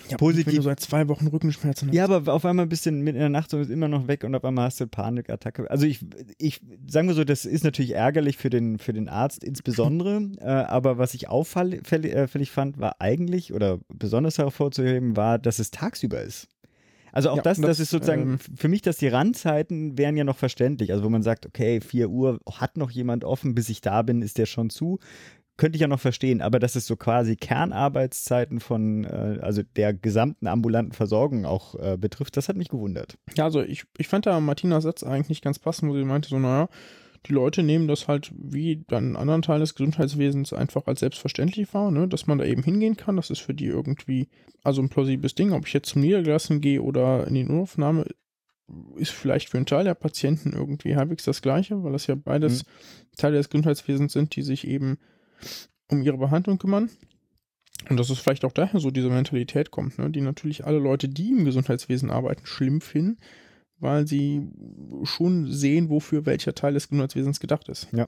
[0.09, 0.47] ja, positiv.
[0.47, 1.95] Wenn du seit zwei Wochen Rückenschmerzen hast.
[1.95, 4.24] Ja, aber auf einmal ein bisschen mit in der Nacht so ist immer noch weg
[4.24, 5.70] und auf einmal hast du Panikattacke.
[5.70, 6.01] Also ich,
[6.39, 10.45] ich sagen wir so, das ist natürlich ärgerlich für den, für den Arzt insbesondere, äh,
[10.45, 16.20] aber was ich auffällig äh, fand, war eigentlich oder besonders hervorzuheben, war, dass es tagsüber
[16.22, 16.49] ist.
[17.13, 20.25] Also auch ja, das, das, ist sozusagen ähm, für mich, dass die Randzeiten wären ja
[20.25, 20.93] noch verständlich.
[20.93, 24.23] Also wo man sagt, okay, 4 Uhr hat noch jemand offen, bis ich da bin,
[24.23, 24.99] ist der schon zu
[25.57, 29.95] könnte ich ja noch verstehen, aber dass es so quasi Kernarbeitszeiten von, äh, also der
[29.95, 33.17] gesamten ambulanten Versorgung auch äh, betrifft, das hat mich gewundert.
[33.37, 36.39] Ja, also ich, ich fand da Martinas Satz eigentlich ganz passend, wo sie meinte, so,
[36.39, 36.69] naja,
[37.27, 41.72] die Leute nehmen das halt wie dann einen anderen Teil des Gesundheitswesens einfach als selbstverständlich
[41.74, 42.07] wahr, ne?
[42.09, 43.16] dass man da eben hingehen kann.
[43.16, 44.29] Das ist für die irgendwie,
[44.62, 45.53] also ein plausibles Ding.
[45.53, 48.07] Ob ich jetzt zum Niedergelassen gehe oder in die Notaufnahme,
[48.97, 52.64] ist vielleicht für einen Teil der Patienten irgendwie halbwegs das Gleiche, weil das ja beides
[52.64, 53.16] mhm.
[53.16, 54.99] Teile des Gesundheitswesens sind, die sich eben
[55.89, 56.91] um ihre Behandlung kümmern.
[57.89, 60.11] Und dass es vielleicht auch daher so diese Mentalität kommt, ne?
[60.11, 63.18] die natürlich alle Leute, die im Gesundheitswesen arbeiten, schlimm finden,
[63.79, 64.49] weil sie
[65.05, 67.89] schon sehen, wofür welcher Teil des Gesundheitswesens gedacht ist.
[67.93, 68.07] Ja.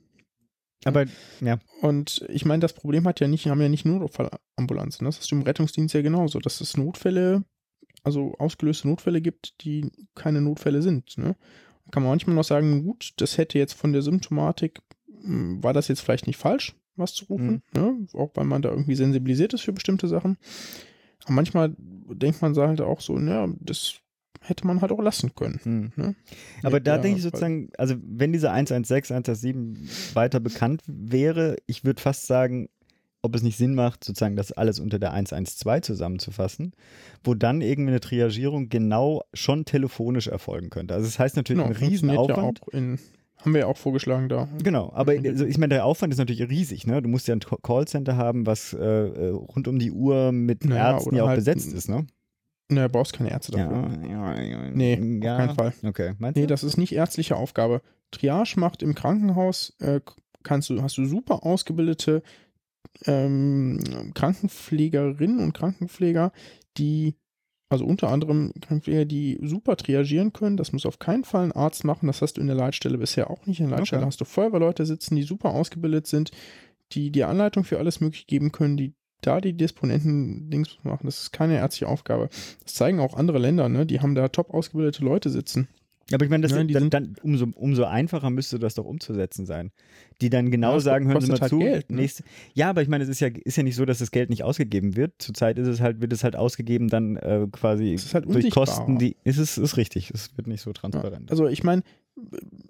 [0.84, 1.06] Aber,
[1.40, 1.58] ja.
[1.82, 5.04] Und ich meine, das Problem hat ja nicht, haben ja nicht nur Notfallambulanzen.
[5.04, 7.44] Das ist im Rettungsdienst ja genauso, dass es Notfälle,
[8.04, 11.18] also ausgelöste Notfälle gibt, die keine Notfälle sind.
[11.18, 11.36] Ne?
[11.84, 14.80] Da kann man manchmal noch sagen, gut, das hätte jetzt von der Symptomatik,
[15.22, 17.80] hm, war das jetzt vielleicht nicht falsch, was zu rufen, mhm.
[17.80, 18.06] ne?
[18.14, 20.38] auch weil man da irgendwie sensibilisiert ist für bestimmte Sachen.
[21.24, 24.00] Aber manchmal denkt man halt auch so, naja, das
[24.40, 25.60] hätte man halt auch lassen können.
[25.64, 25.92] Mhm.
[25.96, 26.14] Ne?
[26.62, 32.00] Aber da denke ich sozusagen, also wenn diese 116, 117 weiter bekannt wäre, ich würde
[32.00, 32.68] fast sagen,
[33.20, 36.72] ob es nicht Sinn macht, sozusagen das alles unter der 112 zusammenzufassen,
[37.24, 40.94] wo dann irgendwie eine Triagierung genau schon telefonisch erfolgen könnte.
[40.94, 42.60] Also das heißt natürlich genau, ein Riesenaufwand.
[42.72, 42.98] Ja in
[43.40, 44.48] haben wir ja auch vorgeschlagen da.
[44.62, 46.86] Genau, aber also ich meine, der Aufwand ist natürlich riesig.
[46.86, 47.00] Ne?
[47.00, 50.94] Du musst ja ein Callcenter haben, was äh, äh, rund um die Uhr mit naja,
[50.94, 52.06] Ärzten ja auch halt besetzt ist, ne?
[52.70, 53.90] Ne, du brauchst keine Ärzte dafür.
[54.06, 54.70] Ja, ja, ja.
[54.70, 55.32] Nee, ja.
[55.32, 55.72] auf keinen Fall.
[55.84, 56.40] Okay, meinst du?
[56.40, 57.80] Nee, das ist nicht ärztliche Aufgabe.
[58.10, 60.00] Triage macht im Krankenhaus, äh,
[60.42, 62.22] kannst du, hast du super ausgebildete
[63.06, 66.32] ähm, Krankenpflegerinnen und Krankenpfleger,
[66.76, 67.16] die
[67.70, 70.56] also unter anderem Krankenpfleger, die super triagieren können.
[70.56, 72.06] Das muss auf keinen Fall ein Arzt machen.
[72.06, 73.60] Das hast du in der Leitstelle bisher auch nicht.
[73.60, 74.08] In der Leitstelle okay.
[74.08, 76.30] hast du Feuerwehrleute sitzen, die super ausgebildet sind,
[76.92, 81.06] die dir Anleitung für alles Mögliche geben können, die da die Disponenten-Dings machen.
[81.06, 82.28] Das ist keine ärztliche Aufgabe.
[82.62, 83.86] Das zeigen auch andere Länder, ne?
[83.86, 85.68] Die haben da top ausgebildete Leute sitzen.
[86.12, 89.72] Aber ich meine, das ja, dann, dann umso, umso einfacher müsste das doch umzusetzen sein.
[90.22, 91.58] Die dann genau ja, sagen, hören Sie mal halt zu.
[91.58, 91.96] Geld, ne?
[91.96, 94.30] nächste, ja, aber ich meine, es ist ja, ist ja nicht so, dass das Geld
[94.30, 95.12] nicht ausgegeben wird.
[95.18, 99.16] Zurzeit ist es halt, wird es halt ausgegeben dann äh, quasi halt durch Kosten, die
[99.24, 100.10] ist es ist richtig.
[100.10, 101.26] Es wird nicht so transparent.
[101.26, 101.82] Ja, also ich meine,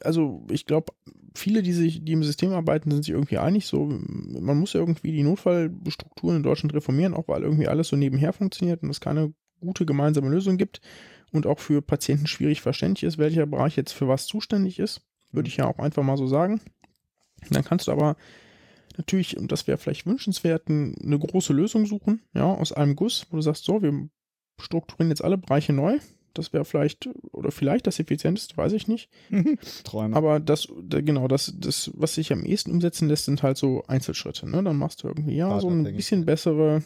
[0.03, 0.93] also ich glaube,
[1.35, 3.67] viele, die sich, die im System arbeiten, sind sich irgendwie einig.
[3.67, 8.33] So, man muss irgendwie die Notfallstrukturen in Deutschland reformieren, auch weil irgendwie alles so nebenher
[8.33, 10.81] funktioniert und es keine gute gemeinsame Lösung gibt
[11.33, 15.03] und auch für Patienten schwierig verständlich ist, welcher Bereich jetzt für was zuständig ist.
[15.33, 16.61] Würde ich ja auch einfach mal so sagen.
[17.51, 18.17] Dann kannst du aber
[18.97, 23.37] natürlich, und das wäre vielleicht wünschenswert, eine große Lösung suchen, ja, aus einem Guss, wo
[23.37, 24.09] du sagst, so, wir
[24.61, 25.99] strukturieren jetzt alle Bereiche neu.
[26.35, 29.09] Das wäre vielleicht, oder vielleicht das effizienteste, weiß ich nicht.
[29.85, 30.17] Träume.
[30.17, 34.49] Aber das, genau, das, das, was sich am ehesten umsetzen lässt, sind halt so Einzelschritte.
[34.49, 34.63] Ne?
[34.63, 36.83] Dann machst du irgendwie, ja, so ein bisschen bessere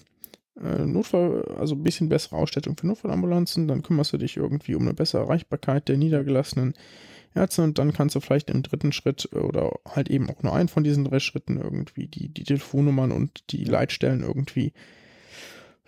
[0.60, 4.82] äh, Notfall, also ein bisschen bessere Ausstattung für Notfallambulanzen, dann kümmerst du dich irgendwie um
[4.82, 6.74] eine bessere Erreichbarkeit der niedergelassenen
[7.34, 10.68] Ärzte und dann kannst du vielleicht im dritten Schritt oder halt eben auch nur einen
[10.68, 14.72] von diesen drei Schritten irgendwie die, die Telefonnummern und die Leitstellen irgendwie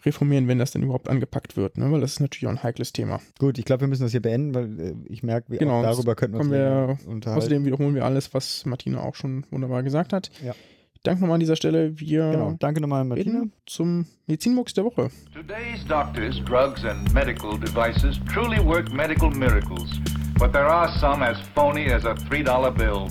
[0.04, 1.90] reformieren, wenn das denn überhaupt angepackt wird, ne?
[1.90, 3.20] weil das ist natürlich auch ein heikles Thema.
[3.38, 5.82] Gut, ich glaube, wir müssen das hier beenden, weil äh, ich merke, wir Genau, auch
[5.82, 7.38] darüber könnten wir uns wir, unterhalten.
[7.38, 10.30] außerdem wiederholen wir alles, was Martina auch schon wunderbar gesagt hat.
[10.44, 10.54] Ja.
[11.02, 11.98] Danke nochmal an dieser Stelle.
[12.00, 13.44] Wir genau, danke nochmal, Martina.
[13.66, 15.10] zum Medizinmux der Woche.
[15.34, 19.90] Today's doctors, drugs, and medical devices truly work medical miracles,
[20.38, 23.08] but there are some as phony as a $3 bill.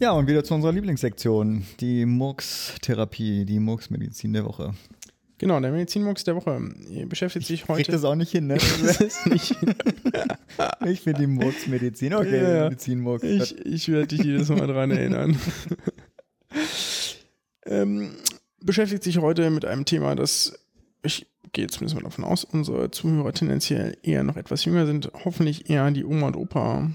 [0.00, 4.72] Ja, und wieder zu unserer Lieblingssektion, die Murks-Therapie, die Murks-Medizin der Woche.
[5.36, 7.92] Genau, der Medizinmux der Woche Ihr beschäftigt sich Krieg heute.
[7.92, 8.56] das auch nicht hin, ne?
[10.86, 12.64] Ich finde die Murks-Medizin, okay, Ja, ja.
[12.64, 13.24] Medizin-Murks.
[13.24, 15.36] ich, ich werde dich jedes Mal dran erinnern.
[17.66, 18.12] ähm,
[18.62, 20.58] beschäftigt sich heute mit einem Thema, das
[21.02, 25.68] ich gehe zumindest mal davon aus, unsere Zuhörer tendenziell eher noch etwas jünger sind, hoffentlich
[25.68, 26.90] eher die Oma und Opa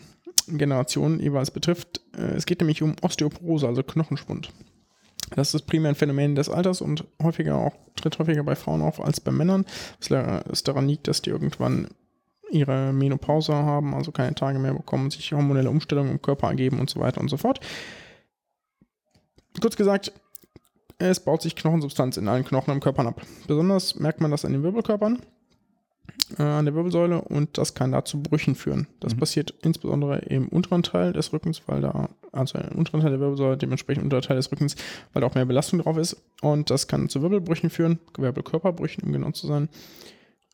[0.48, 2.02] Generation jeweils betrifft.
[2.18, 4.52] Äh, Es geht nämlich um Osteoporose, also Knochenschwund.
[5.32, 9.02] Das ist primär ein Phänomen des Alters und häufiger auch, tritt häufiger bei Frauen auf
[9.02, 9.66] als bei Männern.
[10.00, 11.88] Was es daran liegt, dass die irgendwann
[12.52, 16.90] ihre Menopause haben, also keine Tage mehr bekommen, sich hormonelle Umstellungen im Körper ergeben und
[16.90, 17.60] so weiter und so fort.
[19.60, 20.12] Kurz gesagt,
[20.98, 23.22] es baut sich Knochensubstanz in allen Knochen am Körper ab.
[23.48, 25.20] Besonders merkt man das an den Wirbelkörpern,
[26.38, 28.88] an der Wirbelsäule und das kann da zu Brüchen führen.
[29.00, 33.20] Das passiert insbesondere im unteren Teil des Rückens, weil da, also im unteren Teil der
[33.20, 34.76] Wirbelsäule, dementsprechend im unteren Teil des Rückens,
[35.14, 36.18] weil da auch mehr Belastung drauf ist.
[36.42, 39.70] Und das kann zu Wirbelbrüchen führen, Wirbelkörperbrüchen, um genau zu sein.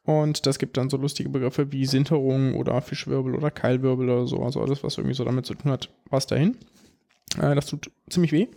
[0.04, 4.44] Und das gibt dann so lustige Begriffe wie Sinterung oder Fischwirbel oder Keilwirbel oder so.
[4.44, 6.58] Also alles, was irgendwie so damit zu tun hat, was dahin.
[7.38, 8.48] Äh, das tut ziemlich weh.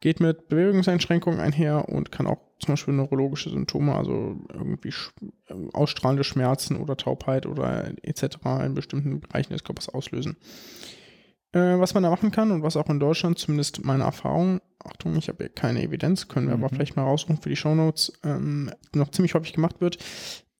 [0.00, 4.92] Geht mit Bewegungseinschränkungen einher und kann auch zum Beispiel neurologische Symptome, also irgendwie
[5.48, 8.36] äh, ausstrahlende Schmerzen oder Taubheit oder etc.
[8.64, 10.36] in bestimmten Bereichen des Körpers auslösen.
[11.52, 15.16] Äh, was man da machen kann und was auch in Deutschland, zumindest meine Erfahrung, Achtung,
[15.16, 18.70] ich habe hier keine Evidenz, können wir aber vielleicht mal raussuchen für die Shownotes, ähm,
[18.94, 19.98] noch ziemlich häufig gemacht wird,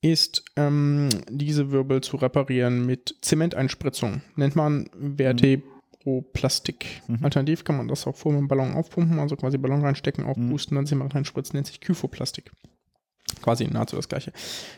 [0.01, 4.21] ist ähm, diese Wirbel zu reparieren mit Zementeinspritzung.
[4.35, 4.89] Nennt man
[6.05, 7.01] Vertebroplastik.
[7.21, 10.75] Alternativ kann man das auch vor mit einem Ballon aufpumpen, also quasi Ballon reinstecken, aufpusten,
[10.75, 12.51] dann Zement reinspritzen, nennt sich Kyphoplastik.
[13.41, 14.31] Quasi nahezu das gleiche.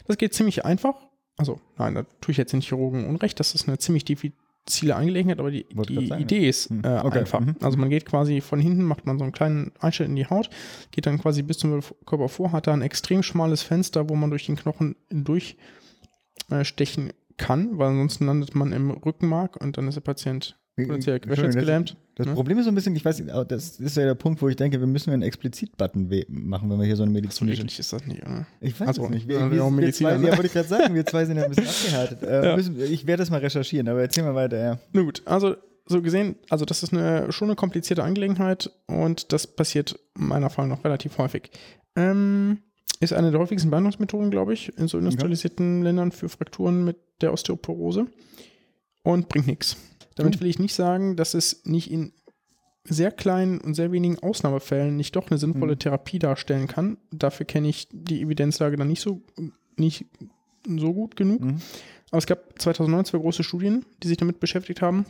[0.05, 0.95] Das geht ziemlich einfach.
[1.37, 5.39] Also, nein, da tue ich jetzt den Chirurgen Unrecht, das ist eine ziemlich diffizile Angelegenheit,
[5.39, 6.81] aber die, die Idee ist Hm.
[6.83, 7.19] äh, Okay.
[7.19, 7.41] einfach.
[7.41, 7.55] Mhm.
[7.61, 10.49] Also man geht quasi von hinten, macht man so einen kleinen Einschnitt in die Haut,
[10.91, 14.29] geht dann quasi bis zum Körper vor, hat da ein extrem schmales Fenster, wo man
[14.31, 19.95] durch den Knochen durchstechen äh, kann, weil ansonsten landet man im Rückenmark und dann ist
[19.95, 21.97] der Patient potenziell Entschuldigung, querschnittsgelähmt.
[22.15, 22.33] Das ne?
[22.33, 24.79] Problem ist so ein bisschen, ich weiß das ist ja der Punkt, wo ich denke,
[24.79, 27.61] wir müssen einen Explizit-Button machen, wenn wir hier so eine So medizinische.
[27.61, 28.45] eklig ist das nicht, oder?
[28.61, 29.27] Ich weiß Also, es nicht.
[29.27, 30.27] wir- Wir, wir wir, zwei, ne?
[30.27, 32.23] ja, wollte ich gerade sagen, wir zwei sind ja ein bisschen abgehärtet.
[32.23, 32.55] Äh, Ja.
[32.55, 34.79] müssen, ich werde das mal recherchieren, aber erzähl mal weiter, ja.
[34.93, 35.55] Na gut, also
[35.85, 40.69] so gesehen, also das ist eine, schon eine komplizierte Angelegenheit und das passiert meiner Erfahrung
[40.71, 41.49] nach relativ häufig.
[41.95, 42.59] Ähm,
[42.99, 47.31] ist eine der häufigsten Behandlungsmethoden, glaube ich, in so industrialisierten Ländern für Frakturen mit der
[47.31, 48.07] Osteoporose
[49.03, 49.77] und bringt nichts.
[50.17, 52.11] Damit will ich nicht sagen, dass es nicht in
[52.83, 56.97] sehr kleinen und sehr wenigen Ausnahmefällen nicht doch eine sinnvolle Therapie darstellen kann.
[57.11, 59.21] Dafür kenne ich die Evidenzlage dann nicht so,
[59.75, 60.05] nicht
[60.65, 61.41] so gut genug.
[62.09, 65.05] Aber es gab 2009 zwei große Studien, die sich damit beschäftigt haben.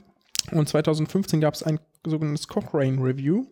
[0.51, 3.47] Und 2015 gab es ein sogenanntes Cochrane Review.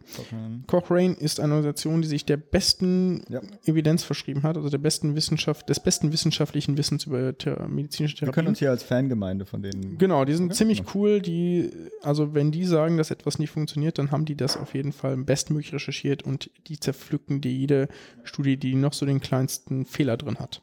[0.68, 3.42] Cochrane ist eine Organisation, die sich der besten Ja.
[3.66, 8.20] Evidenz verschrieben hat, also der besten Wissenschaft, des besten wissenschaftlichen Wissens über Thera medizinische Wir
[8.20, 8.36] Therapie.
[8.36, 9.98] können uns hier als Fangemeinde von denen.
[9.98, 10.56] Genau, die sind Okay.
[10.56, 10.86] ziemlich Ja.
[10.94, 11.20] cool.
[11.22, 11.70] Die,
[12.02, 15.18] also wenn die sagen, dass etwas nicht funktioniert, dann haben die das auf jeden Fall
[15.18, 17.90] bestmöglich recherchiert und die zerpflücken dir jede
[18.24, 20.62] Studie, die noch so den kleinsten Fehler drin hat.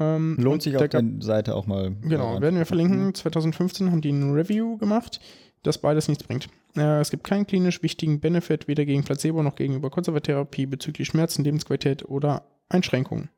[0.00, 1.92] Ähm, Lohnt sich auf der Seite auch mal.
[2.02, 3.14] Genau, mal werden wir verlinken.
[3.14, 5.20] 2015 haben die ein Review gemacht,
[5.62, 6.48] das beides nichts bringt.
[6.76, 11.44] Äh, es gibt keinen klinisch wichtigen Benefit, weder gegen Placebo noch gegenüber Konservatherapie bezüglich Schmerzen,
[11.44, 13.28] Lebensqualität oder Einschränkungen.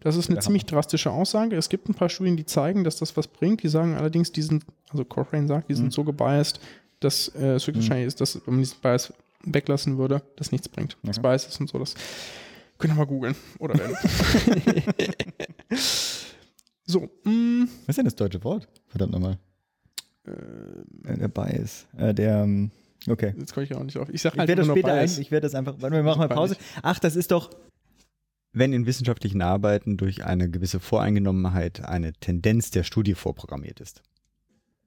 [0.00, 1.54] Das ist eine Der ziemlich drastische Aussage.
[1.54, 3.62] Es gibt ein paar Studien, die zeigen, dass das was bringt.
[3.62, 5.90] Die sagen allerdings, die sind, also Cochrane sagt, die sind Mhm.
[5.92, 6.58] so gebiased,
[6.98, 9.12] dass äh, es höchstwahrscheinlich ist, dass wenn man diesen Bias
[9.44, 10.96] weglassen würde, das nichts bringt.
[11.04, 11.28] Das Okay.
[11.28, 11.94] Bias ist und so, das
[12.78, 13.36] können wir mal googeln.
[13.60, 13.96] Oder werden.
[16.84, 18.68] so, mm, Was ist denn das deutsche Wort?
[18.88, 19.38] Verdammt nochmal.
[20.24, 21.86] Äh, der Bias.
[21.96, 22.70] Äh, der, ähm,
[23.08, 23.34] okay.
[23.38, 24.08] Jetzt komme ich auch nicht auf.
[24.08, 25.16] Ich sag Ich halt werde das später Bias.
[25.16, 26.56] ein, ich werde das einfach, warte, wir machen mal Pause.
[26.82, 27.50] Ach, das ist doch,
[28.52, 34.02] wenn in wissenschaftlichen Arbeiten durch eine gewisse Voreingenommenheit eine Tendenz der Studie vorprogrammiert ist.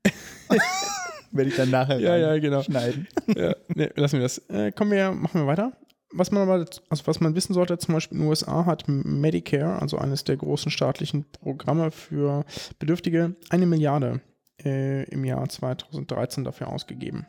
[1.32, 2.62] werde ich dann nachher Ja, ja, genau.
[2.62, 3.08] schneiden.
[3.36, 4.38] ja, nee, lassen wir das.
[4.50, 5.74] Äh, kommen wir, machen wir weiter.
[6.12, 9.82] Was man aber, also was man wissen sollte, zum Beispiel in den USA hat Medicare,
[9.82, 12.46] also eines der großen staatlichen Programme für
[12.80, 14.22] Bedürftige, eine Milliarde
[14.64, 17.26] äh, im Jahr 2013 dafür ausgegeben.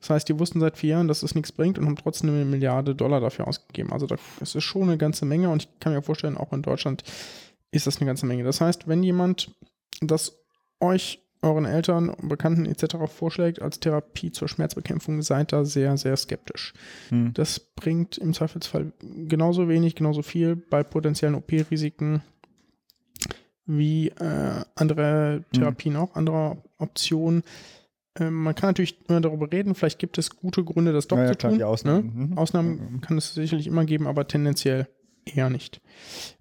[0.00, 2.44] Das heißt, die wussten seit vier Jahren, dass es nichts bringt und haben trotzdem eine
[2.44, 3.92] Milliarde Dollar dafür ausgegeben.
[3.92, 7.02] Also das ist schon eine ganze Menge und ich kann mir vorstellen, auch in Deutschland
[7.70, 8.44] ist das eine ganze Menge.
[8.44, 9.50] Das heißt, wenn jemand
[10.00, 10.38] das
[10.80, 12.96] euch, euren Eltern, Bekannten etc.
[13.06, 16.72] vorschlägt als Therapie zur Schmerzbekämpfung, seid da sehr, sehr skeptisch.
[17.10, 17.32] Hm.
[17.34, 22.22] Das bringt im Zweifelsfall genauso wenig, genauso viel bei potenziellen OP-Risiken
[23.66, 26.00] wie äh, andere Therapien hm.
[26.00, 27.42] auch, andere Optionen.
[28.18, 31.26] Ähm, man kann natürlich immer darüber reden, vielleicht gibt es gute Gründe, das doch ja,
[31.26, 31.62] zu tun.
[31.62, 32.26] Ausnahmen, ne?
[32.26, 32.38] mhm.
[32.38, 34.88] Ausnahmen kann es sicherlich immer geben, aber tendenziell
[35.24, 35.80] eher nicht.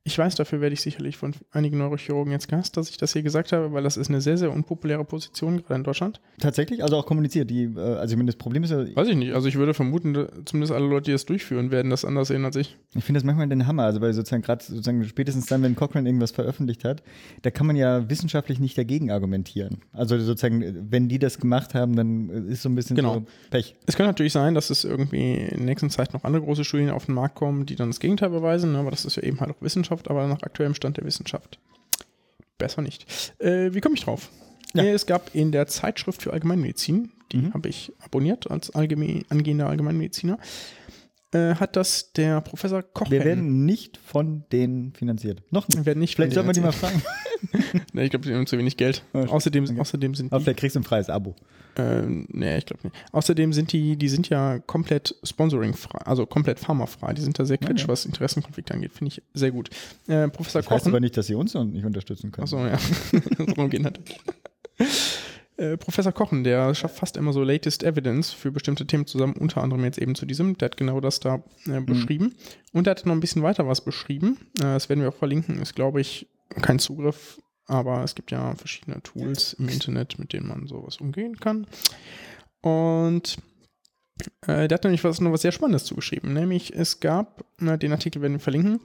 [0.03, 3.23] Ich weiß, dafür werde ich sicherlich von einigen Neurochirurgen jetzt gehasst, dass ich das hier
[3.23, 6.21] gesagt habe, weil das ist eine sehr, sehr unpopuläre Position, gerade in Deutschland.
[6.39, 6.83] Tatsächlich?
[6.83, 7.49] Also auch kommuniziert?
[7.49, 8.85] Die, äh, also ich meine, das Problem ist ja...
[8.95, 9.33] Weiß ich nicht.
[9.33, 12.55] Also ich würde vermuten, zumindest alle Leute, die das durchführen, werden das anders sehen als
[12.55, 12.77] ich.
[12.93, 16.07] Ich finde das manchmal den Hammer, also weil sozusagen gerade sozusagen spätestens dann, wenn Cochrane
[16.07, 17.01] irgendwas veröffentlicht hat,
[17.41, 19.79] da kann man ja wissenschaftlich nicht dagegen argumentieren.
[19.91, 23.15] Also sozusagen, wenn die das gemacht haben, dann ist so ein bisschen genau.
[23.15, 23.75] so Pech.
[23.87, 26.91] Es kann natürlich sein, dass es irgendwie in der nächsten Zeit noch andere große Studien
[26.91, 29.44] auf den Markt kommen, die dann das Gegenteil beweisen, aber das ist ja eben halt
[29.51, 31.59] auch Wissenschaft, aber nach aktuellem Stand der Wissenschaft.
[32.57, 33.33] Besser nicht.
[33.39, 34.29] Äh, wie komme ich drauf?
[34.73, 34.83] Ja.
[34.83, 37.53] Es gab in der Zeitschrift für Allgemeinmedizin, die mhm.
[37.53, 40.37] habe ich abonniert als allgemein, angehender Allgemeinmediziner,
[41.31, 43.09] äh, hat das der Professor Koch.
[43.09, 45.41] Wir werden nicht von denen finanziert.
[45.51, 45.77] Noch nicht.
[45.77, 47.01] Wir werden nicht Vielleicht sollten wir die mal fragen.
[47.93, 49.03] nee, ich glaube, die haben zu wenig Geld.
[49.13, 49.79] Außerdem, okay.
[49.79, 51.35] außerdem sind Aber vielleicht kriegst du ein freies Abo.
[51.77, 52.95] Ähm, nee, ich glaube nicht.
[53.11, 57.13] Außerdem sind die, die sind ja komplett sponsoringfrei, also komplett pharmafrei.
[57.13, 57.91] Die sind da sehr kritisch, okay.
[57.91, 58.93] was Interessenkonflikte angeht.
[58.93, 59.69] Finde ich sehr gut.
[60.07, 62.43] Äh, Professor das heißt aber nicht, dass sie uns nicht unterstützen können.
[62.43, 62.77] Achso, ja.
[63.45, 64.17] Darum geht natürlich.
[65.57, 69.63] Äh, Professor Kochen, der schafft fast immer so Latest Evidence für bestimmte Themen zusammen, unter
[69.63, 70.57] anderem jetzt eben zu diesem.
[70.57, 71.85] Der hat genau das da äh, mhm.
[71.85, 72.25] beschrieben.
[72.25, 72.79] Mhm.
[72.79, 74.37] Und er hat noch ein bisschen weiter was beschrieben.
[74.59, 75.61] Äh, das werden wir auch verlinken.
[75.61, 76.27] Ist, glaube ich,
[76.61, 81.39] kein Zugriff, aber es gibt ja verschiedene Tools im Internet, mit denen man sowas umgehen
[81.39, 81.67] kann.
[82.61, 83.37] Und
[84.47, 86.33] äh, der hat nämlich was, noch was sehr Spannendes zugeschrieben.
[86.33, 88.79] Nämlich, es gab, den Artikel werden wir verlinken,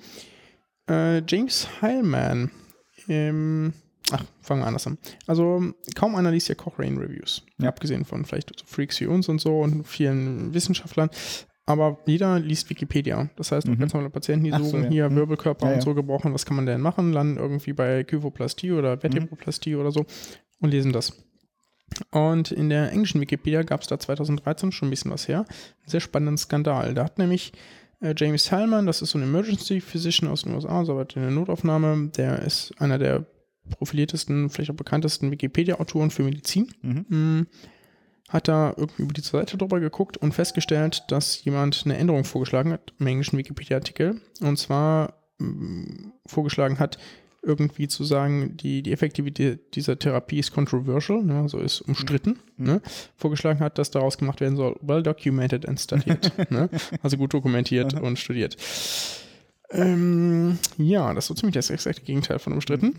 [0.88, 2.50] äh, James Heilman
[3.06, 3.72] im
[4.12, 4.98] Ach, fangen wir anders an.
[5.26, 7.42] Also kaum einer liest ja Cochrane Reviews.
[7.58, 7.68] Ja.
[7.68, 11.10] Abgesehen von vielleicht so Freaks wie uns und so und vielen Wissenschaftlern.
[11.66, 13.30] Aber jeder liest Wikipedia.
[13.36, 13.78] Das heißt, mhm.
[13.78, 14.88] ganz normale Patienten, die Ach suchen so, ja.
[14.88, 15.16] hier mhm.
[15.16, 17.12] Wirbelkörper ja, und so gebrochen, was kann man denn machen?
[17.12, 19.80] Landen irgendwie bei Kyphoplastie oder Vertebroplastie mhm.
[19.80, 20.04] oder so
[20.60, 21.12] und lesen das.
[22.10, 25.38] Und in der englischen Wikipedia gab es da 2013 schon ein bisschen was her.
[25.38, 26.94] Einen sehr spannenden Skandal.
[26.94, 27.52] Da hat nämlich
[28.00, 31.22] äh, James Salman, das ist so ein Emergency Physician aus den USA, so weit in
[31.22, 33.26] der Notaufnahme, der ist einer der
[33.70, 36.72] profiliertesten, vielleicht auch bekanntesten Wikipedia-Autoren für Medizin.
[36.82, 37.46] Mhm.
[38.30, 42.72] Hat da irgendwie über die Seite drüber geguckt und festgestellt, dass jemand eine Änderung vorgeschlagen
[42.72, 44.20] hat im englischen Wikipedia-Artikel.
[44.40, 46.98] Und zwar mm, vorgeschlagen hat,
[47.42, 52.66] irgendwie zu sagen, die, die Effektivität dieser Therapie ist controversial, ne, also ist umstritten, mhm.
[52.66, 52.82] ne,
[53.16, 56.68] vorgeschlagen hat, dass daraus gemacht werden soll, well documented and studied, ne,
[57.02, 58.56] also gut dokumentiert und studiert.
[59.70, 62.86] Ähm, ja, das ist so ziemlich das exakte Gegenteil von umstritten.
[62.86, 62.96] Mhm.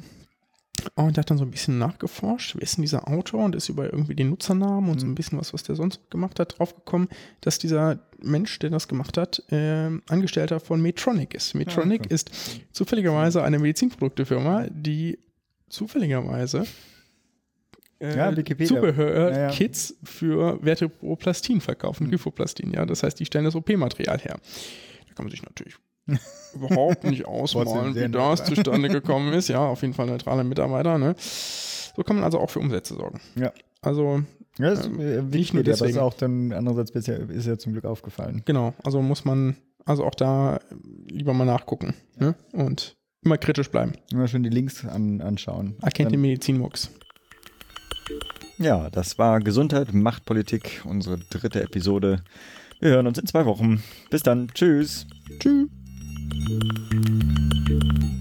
[0.96, 3.70] Und er hat dann so ein bisschen nachgeforscht, wer ist denn dieser Autor und ist
[3.70, 5.16] über irgendwie den Nutzernamen und so ein mhm.
[5.16, 7.10] bisschen was, was der sonst gemacht hat, draufgekommen,
[7.42, 11.54] dass dieser Mensch, der das gemacht hat, äh, Angestellter von Medtronic ist.
[11.56, 12.14] Medtronic ah, okay.
[12.14, 12.32] ist
[12.72, 15.20] zufälligerweise eine Medizinproduktefirma, die
[15.70, 16.66] zufälligerweise
[18.00, 20.02] äh, ja, Zubehör-Kits ja, ja.
[20.04, 22.12] für Vertebroplastin verkaufen, mhm.
[22.12, 22.86] Kyphoplastin, ja.
[22.86, 24.40] Das heißt, die stellen das OP-Material her.
[25.08, 25.76] Da kann man sich natürlich
[26.54, 29.48] überhaupt nicht ausmalen, wie das zustande gekommen ist.
[29.48, 30.98] Ja, auf jeden Fall neutrale Mitarbeiter.
[30.98, 31.16] Ne?
[31.18, 33.20] So kann man also auch für Umsätze sorgen.
[33.36, 33.52] Ja.
[33.82, 34.22] Also
[34.58, 35.98] ja, das ähm, äh, nicht nur deswegen.
[35.98, 38.44] Aber ist auch dann andererseits bisher ist ja zum Glück aufgefallen.
[38.46, 39.56] Genau, also muss man
[39.86, 40.60] also auch da
[41.08, 42.36] lieber mal nachgucken ne?
[42.54, 43.94] und immer kritisch bleiben.
[44.12, 45.76] Immer schön die Links an, anschauen.
[45.82, 46.92] Erkennt den Medizinmux.
[48.58, 52.24] Ja, das war Gesundheit, Machtpolitik, unsere dritte Episode.
[52.80, 53.82] Wir hören uns in zwei Wochen.
[54.10, 54.50] Bis dann.
[54.54, 55.08] Tschüss.
[55.40, 55.68] Tschüss.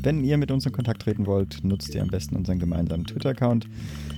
[0.02, 3.66] Wenn ihr mit uns in Kontakt treten wollt, nutzt ihr am besten unseren gemeinsamen Twitter-Account.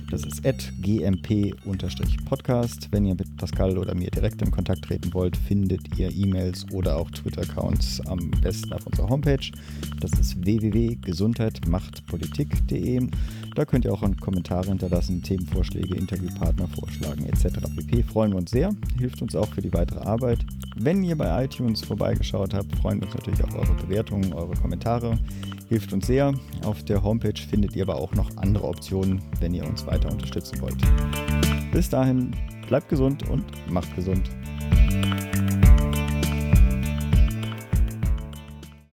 [0.09, 0.41] Das ist
[0.81, 2.87] gmp-podcast.
[2.91, 6.95] Wenn ihr mit Pascal oder mir direkt in Kontakt treten wollt, findet ihr E-Mails oder
[6.97, 9.51] auch Twitter-Accounts am besten auf unserer Homepage.
[9.99, 13.09] Das ist www.gesundheitmachtpolitik.de.
[13.55, 17.59] Da könnt ihr auch Kommentare hinterlassen, Themenvorschläge, Interviewpartner vorschlagen etc.
[17.75, 18.03] pp.
[18.03, 20.39] Freuen wir uns sehr, hilft uns auch für die weitere Arbeit.
[20.75, 25.19] Wenn ihr bei iTunes vorbeigeschaut habt, freuen wir uns natürlich auf eure Bewertungen, eure Kommentare
[25.69, 26.33] hilft uns sehr.
[26.63, 30.59] Auf der Homepage findet ihr aber auch noch andere Optionen, wenn ihr uns weiter unterstützen
[30.61, 30.77] wollt.
[31.71, 32.31] Bis dahin,
[32.67, 34.29] bleibt gesund und macht gesund.